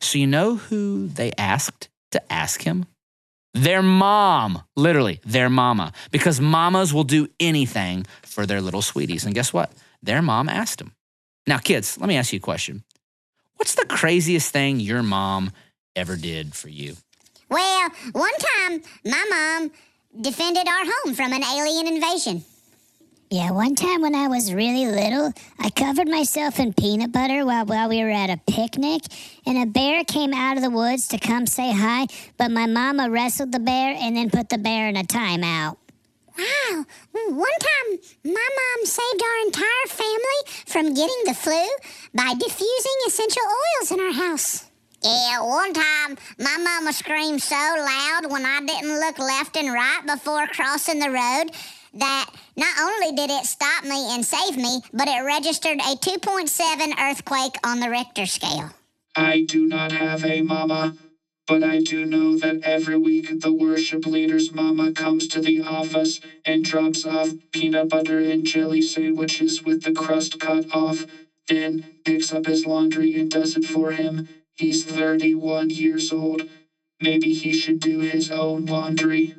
So, 0.00 0.18
you 0.18 0.26
know 0.26 0.56
who 0.56 1.06
they 1.06 1.32
asked 1.38 1.88
to 2.10 2.32
ask 2.32 2.62
him? 2.62 2.86
Their 3.54 3.82
mom, 3.82 4.62
literally, 4.76 5.20
their 5.24 5.48
mama, 5.48 5.92
because 6.10 6.40
mamas 6.40 6.92
will 6.92 7.04
do 7.04 7.28
anything 7.40 8.04
for 8.22 8.44
their 8.44 8.60
little 8.60 8.82
sweeties. 8.82 9.24
And 9.24 9.34
guess 9.34 9.52
what? 9.52 9.72
Their 10.02 10.20
mom 10.20 10.50
asked 10.50 10.78
them. 10.78 10.92
Now, 11.46 11.58
kids, 11.58 11.98
let 11.98 12.08
me 12.08 12.16
ask 12.16 12.32
you 12.32 12.38
a 12.38 12.40
question. 12.40 12.82
What's 13.56 13.74
the 13.74 13.86
craziest 13.86 14.52
thing 14.52 14.80
your 14.80 15.02
mom 15.02 15.52
ever 15.94 16.16
did 16.16 16.54
for 16.54 16.68
you? 16.68 16.96
Well, 17.48 17.90
one 18.12 18.32
time 18.58 18.82
my 19.04 19.24
mom 19.30 19.70
defended 20.20 20.66
our 20.66 20.84
home 20.84 21.14
from 21.14 21.32
an 21.32 21.42
alien 21.42 21.86
invasion. 21.86 22.44
Yeah, 23.30 23.50
one 23.50 23.74
time 23.74 24.02
when 24.02 24.14
I 24.14 24.28
was 24.28 24.52
really 24.54 24.86
little, 24.86 25.32
I 25.58 25.70
covered 25.70 26.08
myself 26.08 26.60
in 26.60 26.72
peanut 26.72 27.10
butter 27.10 27.44
while, 27.44 27.66
while 27.66 27.88
we 27.88 28.02
were 28.04 28.10
at 28.10 28.30
a 28.30 28.40
picnic, 28.48 29.02
and 29.44 29.58
a 29.58 29.66
bear 29.66 30.04
came 30.04 30.32
out 30.32 30.56
of 30.56 30.62
the 30.62 30.70
woods 30.70 31.08
to 31.08 31.18
come 31.18 31.46
say 31.46 31.72
hi, 31.72 32.06
but 32.38 32.52
my 32.52 32.66
mama 32.66 33.10
wrestled 33.10 33.50
the 33.50 33.58
bear 33.58 33.96
and 33.98 34.16
then 34.16 34.30
put 34.30 34.48
the 34.48 34.58
bear 34.58 34.88
in 34.88 34.96
a 34.96 35.02
timeout. 35.02 35.76
Wow, 36.38 36.84
one 37.12 37.58
time 37.60 37.98
my 38.24 38.48
mom 38.58 38.86
saved 38.86 39.22
our 39.22 39.46
entire 39.46 39.86
family 39.88 40.40
from 40.66 40.94
getting 40.94 41.22
the 41.24 41.34
flu 41.34 41.66
by 42.14 42.34
diffusing 42.34 42.98
essential 43.06 43.42
oils 43.80 43.90
in 43.90 44.00
our 44.00 44.12
house. 44.12 44.66
Yeah, 45.02 45.40
one 45.42 45.72
time 45.72 46.18
my 46.38 46.56
mama 46.58 46.92
screamed 46.92 47.42
so 47.42 47.54
loud 47.54 48.30
when 48.30 48.44
I 48.44 48.60
didn't 48.66 49.00
look 49.00 49.18
left 49.18 49.56
and 49.56 49.72
right 49.72 50.02
before 50.06 50.46
crossing 50.48 50.98
the 50.98 51.10
road 51.10 51.52
that 51.94 52.30
not 52.56 52.78
only 52.80 53.16
did 53.16 53.30
it 53.30 53.46
stop 53.46 53.84
me 53.84 54.14
and 54.14 54.24
save 54.24 54.56
me, 54.56 54.80
but 54.92 55.08
it 55.08 55.24
registered 55.24 55.78
a 55.78 55.96
2.7 55.96 56.98
earthquake 56.98 57.54
on 57.64 57.80
the 57.80 57.88
Richter 57.88 58.26
scale. 58.26 58.70
I 59.14 59.46
do 59.48 59.66
not 59.66 59.92
have 59.92 60.24
a 60.24 60.42
mama, 60.42 60.96
but 61.46 61.62
I 61.62 61.78
do 61.78 62.04
know 62.04 62.36
that 62.36 62.60
every 62.62 62.98
week 62.98 63.40
the 63.40 63.52
worship 63.52 64.04
leader's 64.04 64.52
mama 64.52 64.92
comes 64.92 65.28
to 65.28 65.40
the 65.40 65.60
office 65.60 66.20
and 66.44 66.64
drops 66.64 67.04
off 67.04 67.34
peanut 67.52 67.88
butter 67.88 68.18
and 68.18 68.44
jelly 68.44 68.82
sandwiches 68.82 69.62
with 69.62 69.82
the 69.82 69.92
crust 69.92 70.40
cut 70.40 70.66
off, 70.74 71.06
then 71.48 71.84
picks 72.04 72.32
up 72.32 72.46
his 72.46 72.66
laundry 72.66 73.18
and 73.18 73.30
does 73.30 73.56
it 73.56 73.64
for 73.64 73.92
him. 73.92 74.26
He's 74.52 74.84
31 74.84 75.70
years 75.70 76.12
old. 76.12 76.42
Maybe 77.00 77.32
he 77.32 77.52
should 77.52 77.78
do 77.78 78.00
his 78.00 78.30
own 78.30 78.64
laundry. 78.64 79.34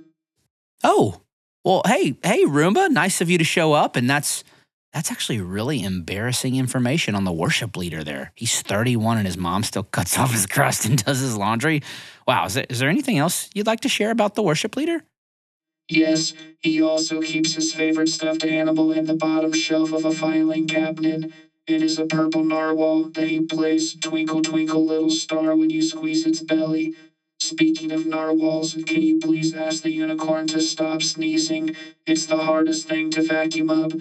Oh, 0.83 1.21
well, 1.63 1.81
hey, 1.85 2.15
hey, 2.23 2.45
Roomba, 2.45 2.89
nice 2.89 3.19
of 3.19 3.29
you 3.29 3.37
to 3.37 3.43
show 3.43 3.73
up. 3.73 3.95
And 3.95 4.09
that's 4.09 4.43
that's 4.97 5.11
actually 5.11 5.39
really 5.39 5.83
embarrassing 5.83 6.55
information 6.55 7.13
on 7.13 7.23
the 7.23 7.31
worship 7.31 7.77
leader 7.77 8.03
there. 8.03 8.31
He's 8.33 8.63
31 8.63 9.19
and 9.19 9.27
his 9.27 9.37
mom 9.37 9.61
still 9.61 9.83
cuts 9.91 10.17
off 10.17 10.31
his 10.31 10.47
crust 10.47 10.85
and 10.85 11.05
does 11.05 11.19
his 11.19 11.37
laundry. 11.37 11.83
Wow, 12.27 12.45
is 12.45 12.55
there, 12.55 12.65
is 12.67 12.79
there 12.79 12.89
anything 12.89 13.19
else 13.19 13.47
you'd 13.53 13.67
like 13.67 13.81
to 13.81 13.89
share 13.89 14.09
about 14.09 14.33
the 14.33 14.41
worship 14.41 14.75
leader? 14.75 15.03
Yes, 15.87 16.33
he 16.57 16.81
also 16.81 17.21
keeps 17.21 17.53
his 17.53 17.71
favorite 17.71 18.09
stuffed 18.09 18.43
animal 18.43 18.91
in 18.91 19.05
the 19.05 19.13
bottom 19.13 19.53
shelf 19.53 19.91
of 19.91 20.03
a 20.03 20.11
filing 20.11 20.67
cabinet. 20.67 21.31
It 21.67 21.83
is 21.83 21.99
a 21.99 22.07
purple 22.07 22.43
narwhal 22.43 23.03
that 23.11 23.27
he 23.27 23.41
plays 23.41 23.95
Twinkle 23.99 24.41
Twinkle 24.41 24.83
Little 24.83 25.11
Star 25.11 25.55
when 25.55 25.69
you 25.69 25.83
squeeze 25.83 26.25
its 26.25 26.41
belly. 26.41 26.95
Speaking 27.39 27.91
of 27.91 28.07
narwhals, 28.07 28.73
can 28.87 29.03
you 29.03 29.19
please 29.19 29.53
ask 29.53 29.83
the 29.83 29.91
unicorn 29.91 30.47
to 30.47 30.59
stop 30.59 31.03
sneezing? 31.03 31.75
It's 32.07 32.25
the 32.25 32.37
hardest 32.37 32.87
thing 32.87 33.11
to 33.11 33.21
vacuum 33.21 33.69
up. 33.69 33.91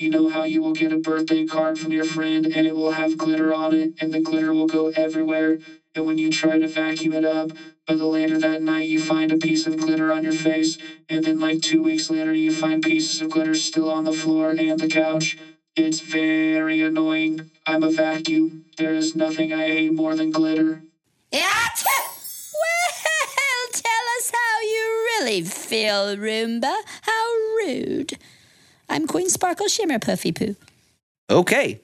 You 0.00 0.08
know 0.08 0.28
how 0.28 0.44
you 0.44 0.62
will 0.62 0.72
get 0.72 0.92
a 0.92 0.96
birthday 0.96 1.44
card 1.44 1.78
from 1.78 1.92
your 1.92 2.04
friend 2.04 2.46
and 2.46 2.66
it 2.66 2.74
will 2.74 2.92
have 2.92 3.18
glitter 3.18 3.52
on 3.52 3.74
it, 3.74 3.92
and 4.00 4.10
the 4.10 4.18
glitter 4.18 4.50
will 4.50 4.64
go 4.64 4.86
everywhere. 4.96 5.58
And 5.94 6.06
when 6.06 6.16
you 6.16 6.30
try 6.30 6.58
to 6.58 6.66
vacuum 6.66 7.12
it 7.12 7.22
up, 7.22 7.52
but 7.86 7.98
the 7.98 8.06
later 8.06 8.38
that 8.38 8.62
night 8.62 8.88
you 8.88 8.98
find 8.98 9.30
a 9.30 9.36
piece 9.36 9.66
of 9.66 9.76
glitter 9.76 10.10
on 10.10 10.22
your 10.22 10.32
face, 10.32 10.78
and 11.10 11.22
then 11.22 11.38
like 11.38 11.60
two 11.60 11.82
weeks 11.82 12.08
later 12.08 12.32
you 12.32 12.50
find 12.50 12.80
pieces 12.82 13.20
of 13.20 13.28
glitter 13.28 13.54
still 13.54 13.90
on 13.90 14.04
the 14.04 14.12
floor 14.14 14.52
and 14.52 14.78
the 14.80 14.88
couch. 14.88 15.36
It's 15.76 16.00
very 16.00 16.80
annoying. 16.80 17.42
I'm 17.66 17.82
a 17.82 17.90
vacuum. 17.90 18.62
There 18.78 18.94
is 18.94 19.14
nothing 19.14 19.52
I 19.52 19.66
hate 19.66 19.92
more 19.92 20.14
than 20.14 20.30
glitter. 20.30 20.80
Yeah. 21.30 21.44
Well, 22.52 23.68
tell 23.72 24.06
us 24.18 24.32
how 24.32 24.60
you 24.62 25.06
really 25.10 25.42
feel, 25.42 26.16
Roomba. 26.16 26.74
How 27.02 27.34
rude. 27.58 28.12
I'm 28.90 29.06
Queen 29.06 29.30
Sparkle 29.30 29.68
Shimmer 29.68 30.00
Puffy 30.00 30.32
Poo. 30.32 30.56
Okay. 31.30 31.80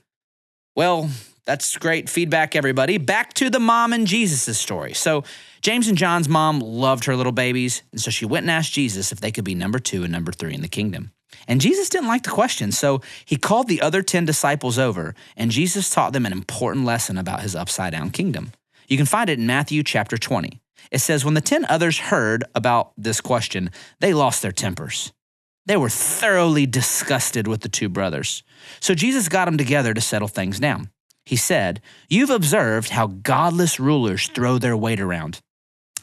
Well, 0.74 1.08
that's 1.44 1.76
great 1.76 2.10
feedback, 2.10 2.56
everybody. 2.56 2.98
Back 2.98 3.32
to 3.34 3.48
the 3.48 3.60
mom 3.60 3.92
and 3.92 4.08
Jesus' 4.08 4.58
story. 4.58 4.92
So, 4.92 5.22
James 5.62 5.86
and 5.86 5.96
John's 5.96 6.28
mom 6.28 6.58
loved 6.58 7.04
her 7.04 7.14
little 7.14 7.30
babies, 7.30 7.82
and 7.92 8.00
so 8.00 8.10
she 8.10 8.26
went 8.26 8.42
and 8.42 8.50
asked 8.50 8.72
Jesus 8.72 9.12
if 9.12 9.20
they 9.20 9.30
could 9.30 9.44
be 9.44 9.54
number 9.54 9.78
two 9.78 10.02
and 10.02 10.12
number 10.12 10.32
three 10.32 10.52
in 10.52 10.62
the 10.62 10.68
kingdom. 10.68 11.12
And 11.46 11.60
Jesus 11.60 11.88
didn't 11.88 12.08
like 12.08 12.24
the 12.24 12.30
question, 12.30 12.72
so 12.72 13.00
he 13.24 13.36
called 13.36 13.68
the 13.68 13.82
other 13.82 14.02
10 14.02 14.24
disciples 14.24 14.76
over, 14.76 15.14
and 15.36 15.52
Jesus 15.52 15.88
taught 15.88 16.12
them 16.12 16.26
an 16.26 16.32
important 16.32 16.84
lesson 16.84 17.18
about 17.18 17.40
his 17.40 17.54
upside 17.54 17.92
down 17.92 18.10
kingdom. 18.10 18.50
You 18.88 18.96
can 18.96 19.06
find 19.06 19.30
it 19.30 19.38
in 19.38 19.46
Matthew 19.46 19.84
chapter 19.84 20.18
20. 20.18 20.60
It 20.90 20.98
says, 20.98 21.24
When 21.24 21.34
the 21.34 21.40
10 21.40 21.66
others 21.66 21.98
heard 21.98 22.42
about 22.56 22.92
this 22.96 23.20
question, 23.20 23.70
they 24.00 24.12
lost 24.12 24.42
their 24.42 24.52
tempers. 24.52 25.12
They 25.66 25.76
were 25.76 25.88
thoroughly 25.88 26.66
disgusted 26.66 27.48
with 27.48 27.60
the 27.60 27.68
two 27.68 27.88
brothers. 27.88 28.42
So 28.80 28.94
Jesus 28.94 29.28
got 29.28 29.46
them 29.46 29.58
together 29.58 29.92
to 29.92 30.00
settle 30.00 30.28
things 30.28 30.60
down. 30.60 30.90
He 31.24 31.36
said, 31.36 31.80
You've 32.08 32.30
observed 32.30 32.90
how 32.90 33.08
godless 33.08 33.80
rulers 33.80 34.28
throw 34.28 34.58
their 34.58 34.76
weight 34.76 35.00
around, 35.00 35.40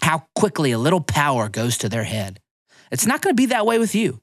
how 0.02 0.26
quickly 0.36 0.72
a 0.72 0.78
little 0.78 1.00
power 1.00 1.48
goes 1.48 1.78
to 1.80 1.90
their 1.90 2.04
head. 2.04 2.42
It's 2.92 3.06
not 3.06 3.22
going 3.22 3.36
to 3.36 3.42
be 3.42 3.48
that 3.48 3.66
way 3.66 3.80
with 3.80 3.96
you. 3.96 4.20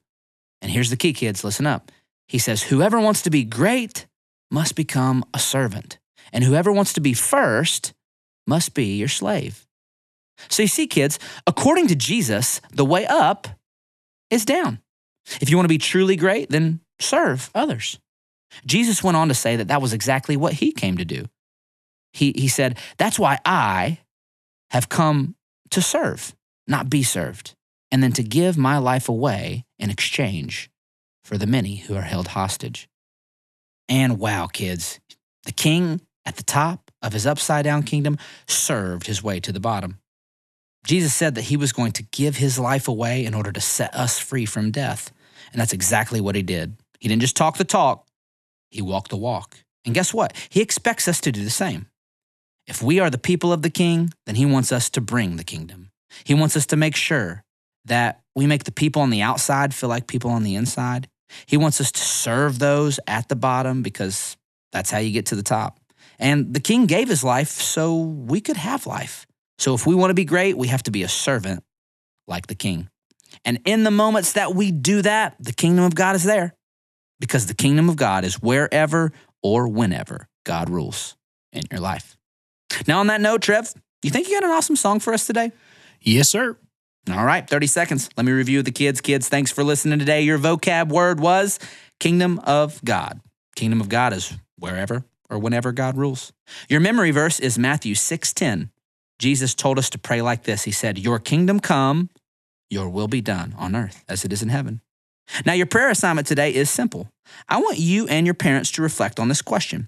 And 0.61 0.71
here's 0.71 0.91
the 0.91 0.95
key, 0.95 1.11
kids 1.11 1.43
listen 1.43 1.65
up. 1.65 1.91
He 2.27 2.37
says, 2.37 2.63
Whoever 2.63 2.99
wants 2.99 3.23
to 3.23 3.31
be 3.31 3.43
great 3.43 4.05
must 4.51 4.75
become 4.75 5.25
a 5.33 5.39
servant, 5.39 5.97
and 6.31 6.43
whoever 6.43 6.71
wants 6.71 6.93
to 6.93 7.01
be 7.01 7.13
first 7.13 7.93
must 8.45 8.75
be 8.75 8.95
your 8.97 9.07
slave. 9.07 9.65
So 10.49 10.61
you 10.61 10.67
see, 10.67 10.87
kids, 10.87 11.19
according 11.47 11.87
to 11.87 11.95
Jesus, 11.95 12.61
the 12.71 12.85
way 12.85 13.05
up 13.07 13.47
is 14.29 14.45
down. 14.45 14.79
If 15.39 15.49
you 15.49 15.57
want 15.57 15.65
to 15.65 15.73
be 15.73 15.77
truly 15.77 16.15
great, 16.15 16.49
then 16.49 16.81
serve 16.99 17.49
others. 17.55 17.99
Jesus 18.65 19.03
went 19.03 19.17
on 19.17 19.29
to 19.29 19.33
say 19.33 19.55
that 19.55 19.69
that 19.69 19.81
was 19.81 19.93
exactly 19.93 20.35
what 20.35 20.53
he 20.53 20.71
came 20.71 20.97
to 20.97 21.05
do. 21.05 21.25
He, 22.13 22.33
he 22.35 22.47
said, 22.47 22.77
That's 22.97 23.17
why 23.17 23.39
I 23.45 23.99
have 24.71 24.89
come 24.89 25.35
to 25.69 25.81
serve, 25.81 26.35
not 26.67 26.89
be 26.89 27.03
served, 27.03 27.55
and 27.91 28.03
then 28.03 28.11
to 28.13 28.23
give 28.23 28.57
my 28.57 28.77
life 28.77 29.07
away 29.07 29.65
in 29.79 29.89
exchange 29.89 30.69
for 31.23 31.37
the 31.37 31.47
many 31.47 31.77
who 31.77 31.95
are 31.95 32.01
held 32.01 32.29
hostage. 32.29 32.89
And 33.87 34.19
wow, 34.19 34.47
kids, 34.47 34.99
the 35.43 35.51
king 35.51 36.01
at 36.25 36.35
the 36.35 36.43
top 36.43 36.91
of 37.01 37.13
his 37.13 37.25
upside 37.25 37.63
down 37.63 37.83
kingdom 37.83 38.17
served 38.47 39.07
his 39.07 39.23
way 39.23 39.39
to 39.39 39.51
the 39.51 39.59
bottom. 39.59 40.00
Jesus 40.83 41.13
said 41.13 41.35
that 41.35 41.43
he 41.43 41.57
was 41.57 41.73
going 41.73 41.91
to 41.93 42.03
give 42.03 42.37
his 42.37 42.57
life 42.57 42.87
away 42.87 43.25
in 43.25 43.33
order 43.33 43.51
to 43.51 43.61
set 43.61 43.95
us 43.95 44.17
free 44.17 44.45
from 44.45 44.71
death. 44.71 45.11
And 45.51 45.61
that's 45.61 45.73
exactly 45.73 46.19
what 46.21 46.35
he 46.35 46.41
did. 46.41 46.75
He 46.99 47.07
didn't 47.07 47.21
just 47.21 47.37
talk 47.37 47.57
the 47.57 47.63
talk, 47.63 48.07
he 48.69 48.81
walked 48.81 49.09
the 49.09 49.17
walk. 49.17 49.57
And 49.85 49.93
guess 49.95 50.13
what? 50.13 50.33
He 50.49 50.61
expects 50.61 51.07
us 51.07 51.19
to 51.21 51.31
do 51.31 51.43
the 51.43 51.49
same. 51.49 51.87
If 52.67 52.81
we 52.81 52.99
are 52.99 53.09
the 53.09 53.17
people 53.17 53.51
of 53.51 53.63
the 53.63 53.69
king, 53.69 54.13
then 54.25 54.35
he 54.35 54.45
wants 54.45 54.71
us 54.71 54.89
to 54.91 55.01
bring 55.01 55.35
the 55.35 55.43
kingdom. 55.43 55.89
He 56.23 56.33
wants 56.33 56.55
us 56.55 56.65
to 56.67 56.75
make 56.75 56.95
sure 56.95 57.43
that 57.85 58.21
we 58.35 58.45
make 58.47 58.63
the 58.65 58.71
people 58.71 59.01
on 59.01 59.09
the 59.09 59.21
outside 59.21 59.73
feel 59.73 59.89
like 59.89 60.07
people 60.07 60.31
on 60.31 60.43
the 60.43 60.55
inside. 60.55 61.09
He 61.45 61.57
wants 61.57 61.81
us 61.81 61.91
to 61.91 62.01
serve 62.01 62.59
those 62.59 62.99
at 63.07 63.29
the 63.29 63.35
bottom 63.35 63.81
because 63.81 64.37
that's 64.71 64.91
how 64.91 64.99
you 64.99 65.11
get 65.11 65.27
to 65.27 65.35
the 65.35 65.43
top. 65.43 65.79
And 66.19 66.53
the 66.53 66.59
king 66.59 66.85
gave 66.85 67.09
his 67.09 67.23
life 67.23 67.49
so 67.49 67.97
we 67.97 68.41
could 68.41 68.57
have 68.57 68.85
life. 68.85 69.25
So 69.61 69.75
if 69.75 69.85
we 69.85 69.93
want 69.93 70.09
to 70.09 70.15
be 70.15 70.25
great, 70.25 70.57
we 70.57 70.69
have 70.69 70.81
to 70.83 70.91
be 70.91 71.03
a 71.03 71.07
servant 71.07 71.63
like 72.27 72.47
the 72.47 72.55
king. 72.55 72.89
And 73.45 73.59
in 73.63 73.83
the 73.83 73.91
moments 73.91 74.33
that 74.33 74.55
we 74.55 74.71
do 74.71 75.03
that, 75.03 75.35
the 75.39 75.53
kingdom 75.53 75.85
of 75.85 75.93
God 75.93 76.15
is 76.15 76.23
there 76.23 76.55
because 77.19 77.45
the 77.45 77.53
kingdom 77.53 77.87
of 77.87 77.95
God 77.95 78.25
is 78.25 78.41
wherever 78.41 79.11
or 79.43 79.67
whenever 79.67 80.27
God 80.45 80.67
rules 80.67 81.15
in 81.53 81.61
your 81.69 81.79
life. 81.79 82.17
Now, 82.87 83.01
on 83.01 83.07
that 83.07 83.21
note, 83.21 83.43
Trev, 83.43 83.71
you 84.01 84.09
think 84.09 84.27
you 84.27 84.33
got 84.33 84.45
an 84.45 84.49
awesome 84.49 84.75
song 84.75 84.99
for 84.99 85.13
us 85.13 85.27
today? 85.27 85.51
Yes, 86.01 86.27
sir. 86.27 86.57
All 87.11 87.25
right, 87.25 87.47
30 87.47 87.67
seconds. 87.67 88.09
Let 88.17 88.25
me 88.25 88.31
review 88.31 88.63
the 88.63 88.71
kids. 88.71 88.99
Kids, 88.99 89.29
thanks 89.29 89.51
for 89.51 89.63
listening 89.63 89.99
today. 89.99 90.21
Your 90.21 90.39
vocab 90.39 90.89
word 90.89 91.19
was 91.19 91.59
kingdom 91.99 92.39
of 92.39 92.83
God. 92.83 93.21
Kingdom 93.55 93.79
of 93.79 93.89
God 93.89 94.13
is 94.13 94.33
wherever 94.57 95.05
or 95.29 95.37
whenever 95.37 95.71
God 95.71 95.97
rules. 95.97 96.33
Your 96.67 96.79
memory 96.79 97.11
verse 97.11 97.39
is 97.39 97.59
Matthew 97.59 97.93
6:10. 97.93 98.71
Jesus 99.21 99.53
told 99.53 99.77
us 99.77 99.91
to 99.91 99.99
pray 99.99 100.21
like 100.23 100.43
this. 100.43 100.63
He 100.63 100.71
said, 100.71 100.97
"Your 100.97 101.19
kingdom 101.19 101.59
come, 101.59 102.09
your 102.71 102.89
will 102.89 103.07
be 103.07 103.21
done 103.21 103.53
on 103.55 103.75
earth 103.75 104.03
as 104.09 104.25
it 104.25 104.33
is 104.33 104.41
in 104.41 104.49
heaven." 104.49 104.81
Now, 105.45 105.53
your 105.53 105.67
prayer 105.67 105.89
assignment 105.89 106.27
today 106.27 106.53
is 106.53 106.69
simple. 106.69 107.07
I 107.47 107.57
want 107.57 107.77
you 107.77 108.07
and 108.07 108.25
your 108.25 108.33
parents 108.33 108.71
to 108.71 108.81
reflect 108.81 109.19
on 109.19 109.29
this 109.29 109.43
question. 109.43 109.87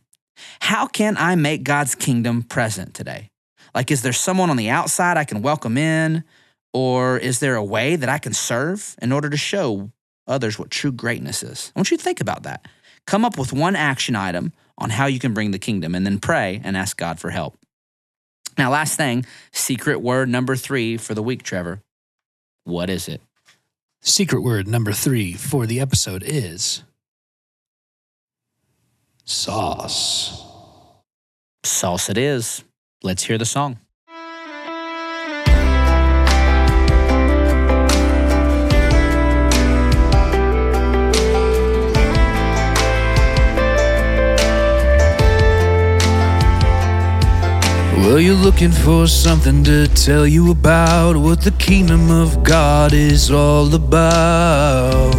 How 0.61 0.85
can 0.85 1.17
I 1.17 1.35
make 1.35 1.63
God's 1.63 1.95
kingdom 1.95 2.43
present 2.43 2.93
today? 2.93 3.31
Like, 3.73 3.89
is 3.89 4.03
there 4.03 4.13
someone 4.13 4.51
on 4.51 4.57
the 4.57 4.69
outside 4.69 5.17
I 5.17 5.25
can 5.25 5.41
welcome 5.41 5.77
in? 5.77 6.23
Or 6.71 7.17
is 7.17 7.39
there 7.39 7.55
a 7.55 7.63
way 7.63 7.95
that 7.95 8.09
I 8.09 8.19
can 8.19 8.33
serve 8.33 8.95
in 9.01 9.11
order 9.11 9.29
to 9.29 9.37
show 9.37 9.91
others 10.27 10.59
what 10.59 10.69
true 10.69 10.91
greatness 10.91 11.43
is? 11.43 11.71
I 11.75 11.79
want 11.79 11.91
you 11.91 11.97
to 11.97 12.03
think 12.03 12.21
about 12.21 12.43
that. 12.43 12.67
Come 13.05 13.25
up 13.25 13.37
with 13.37 13.51
one 13.51 13.75
action 13.75 14.15
item 14.15 14.53
on 14.77 14.91
how 14.91 15.07
you 15.07 15.19
can 15.19 15.33
bring 15.33 15.51
the 15.51 15.59
kingdom 15.59 15.95
and 15.95 16.05
then 16.05 16.19
pray 16.19 16.61
and 16.63 16.77
ask 16.77 16.97
God 16.97 17.19
for 17.19 17.31
help. 17.31 17.57
Now, 18.57 18.71
last 18.71 18.97
thing, 18.97 19.25
secret 19.51 19.99
word 19.99 20.29
number 20.29 20.55
three 20.55 20.97
for 20.97 21.13
the 21.13 21.23
week, 21.23 21.43
Trevor. 21.43 21.81
What 22.63 22.89
is 22.89 23.07
it? 23.07 23.21
Secret 24.01 24.41
word 24.41 24.67
number 24.67 24.91
three 24.91 25.33
for 25.33 25.65
the 25.65 25.79
episode 25.79 26.23
is 26.25 26.83
sauce. 29.25 30.43
Sauce 31.63 32.09
it 32.09 32.17
is. 32.17 32.63
Let's 33.01 33.23
hear 33.23 33.37
the 33.37 33.45
song. 33.45 33.79
Well, 48.03 48.19
you're 48.19 48.35
looking 48.35 48.71
for 48.71 49.07
something 49.07 49.63
to 49.63 49.87
tell 49.87 50.27
you 50.27 50.51
about 50.51 51.15
what 51.15 51.39
the 51.39 51.51
kingdom 51.51 52.11
of 52.11 52.43
God 52.43 52.91
is 52.91 53.31
all 53.31 53.73
about. 53.73 55.15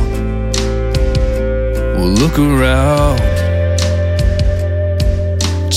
Well, 1.97 2.09
look 2.09 2.38
around. 2.38 3.20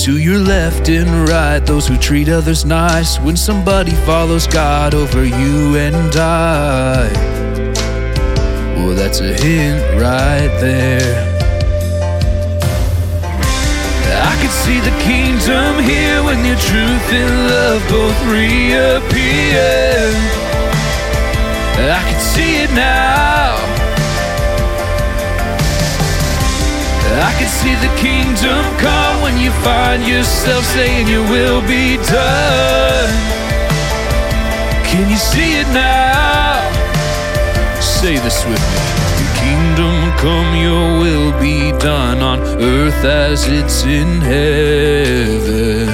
To 0.04 0.18
your 0.18 0.38
left 0.38 0.90
and 0.90 1.26
right, 1.30 1.60
those 1.60 1.88
who 1.88 1.96
treat 1.96 2.28
others 2.28 2.66
nice 2.66 3.18
when 3.18 3.38
somebody 3.38 3.92
follows 4.04 4.46
God 4.46 4.94
over 4.94 5.24
you 5.24 5.76
and 5.78 6.14
I. 6.14 7.10
Well, 8.76 8.94
that's 8.94 9.20
a 9.20 9.32
hint 9.32 9.80
right 9.98 10.52
there. 10.60 11.37
Can 14.48 14.56
see 14.64 14.80
the 14.80 14.96
kingdom 15.02 15.78
here 15.78 16.24
when 16.24 16.42
your 16.42 16.56
truth 16.56 17.12
and 17.12 17.48
love 17.50 17.82
both 17.90 18.18
reappear. 18.24 20.08
I 21.76 22.00
can 22.08 22.18
see 22.18 22.62
it 22.64 22.70
now. 22.70 23.56
I 27.28 27.34
can 27.36 27.48
see 27.60 27.74
the 27.74 27.92
kingdom 28.00 28.64
come 28.78 29.20
when 29.20 29.36
you 29.36 29.50
find 29.60 30.06
yourself 30.06 30.64
saying 30.64 31.08
your 31.08 31.28
will 31.28 31.60
be 31.68 31.98
done. 32.08 33.12
Can 34.88 35.10
you 35.10 35.18
see 35.18 35.60
it 35.60 35.68
now? 35.74 36.64
Say 37.82 38.16
this 38.16 38.46
with 38.46 38.58
me. 38.58 38.97
Your 39.18 39.34
kingdom 39.44 39.94
come, 40.18 40.54
your 40.56 41.00
will 41.00 41.32
be 41.40 41.72
done 41.78 42.22
on 42.22 42.40
earth 42.62 43.04
as 43.04 43.46
it's 43.48 43.84
in 43.84 44.20
heaven. 44.20 45.88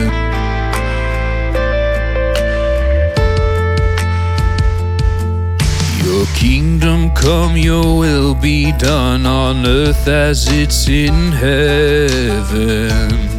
Your 6.04 6.26
kingdom 6.34 7.10
come, 7.10 7.56
your 7.56 7.98
will 7.98 8.34
be 8.34 8.72
done 8.72 9.26
on 9.26 9.66
earth 9.66 10.06
as 10.06 10.46
it's 10.48 10.88
in 10.88 11.32
heaven. 11.32 13.33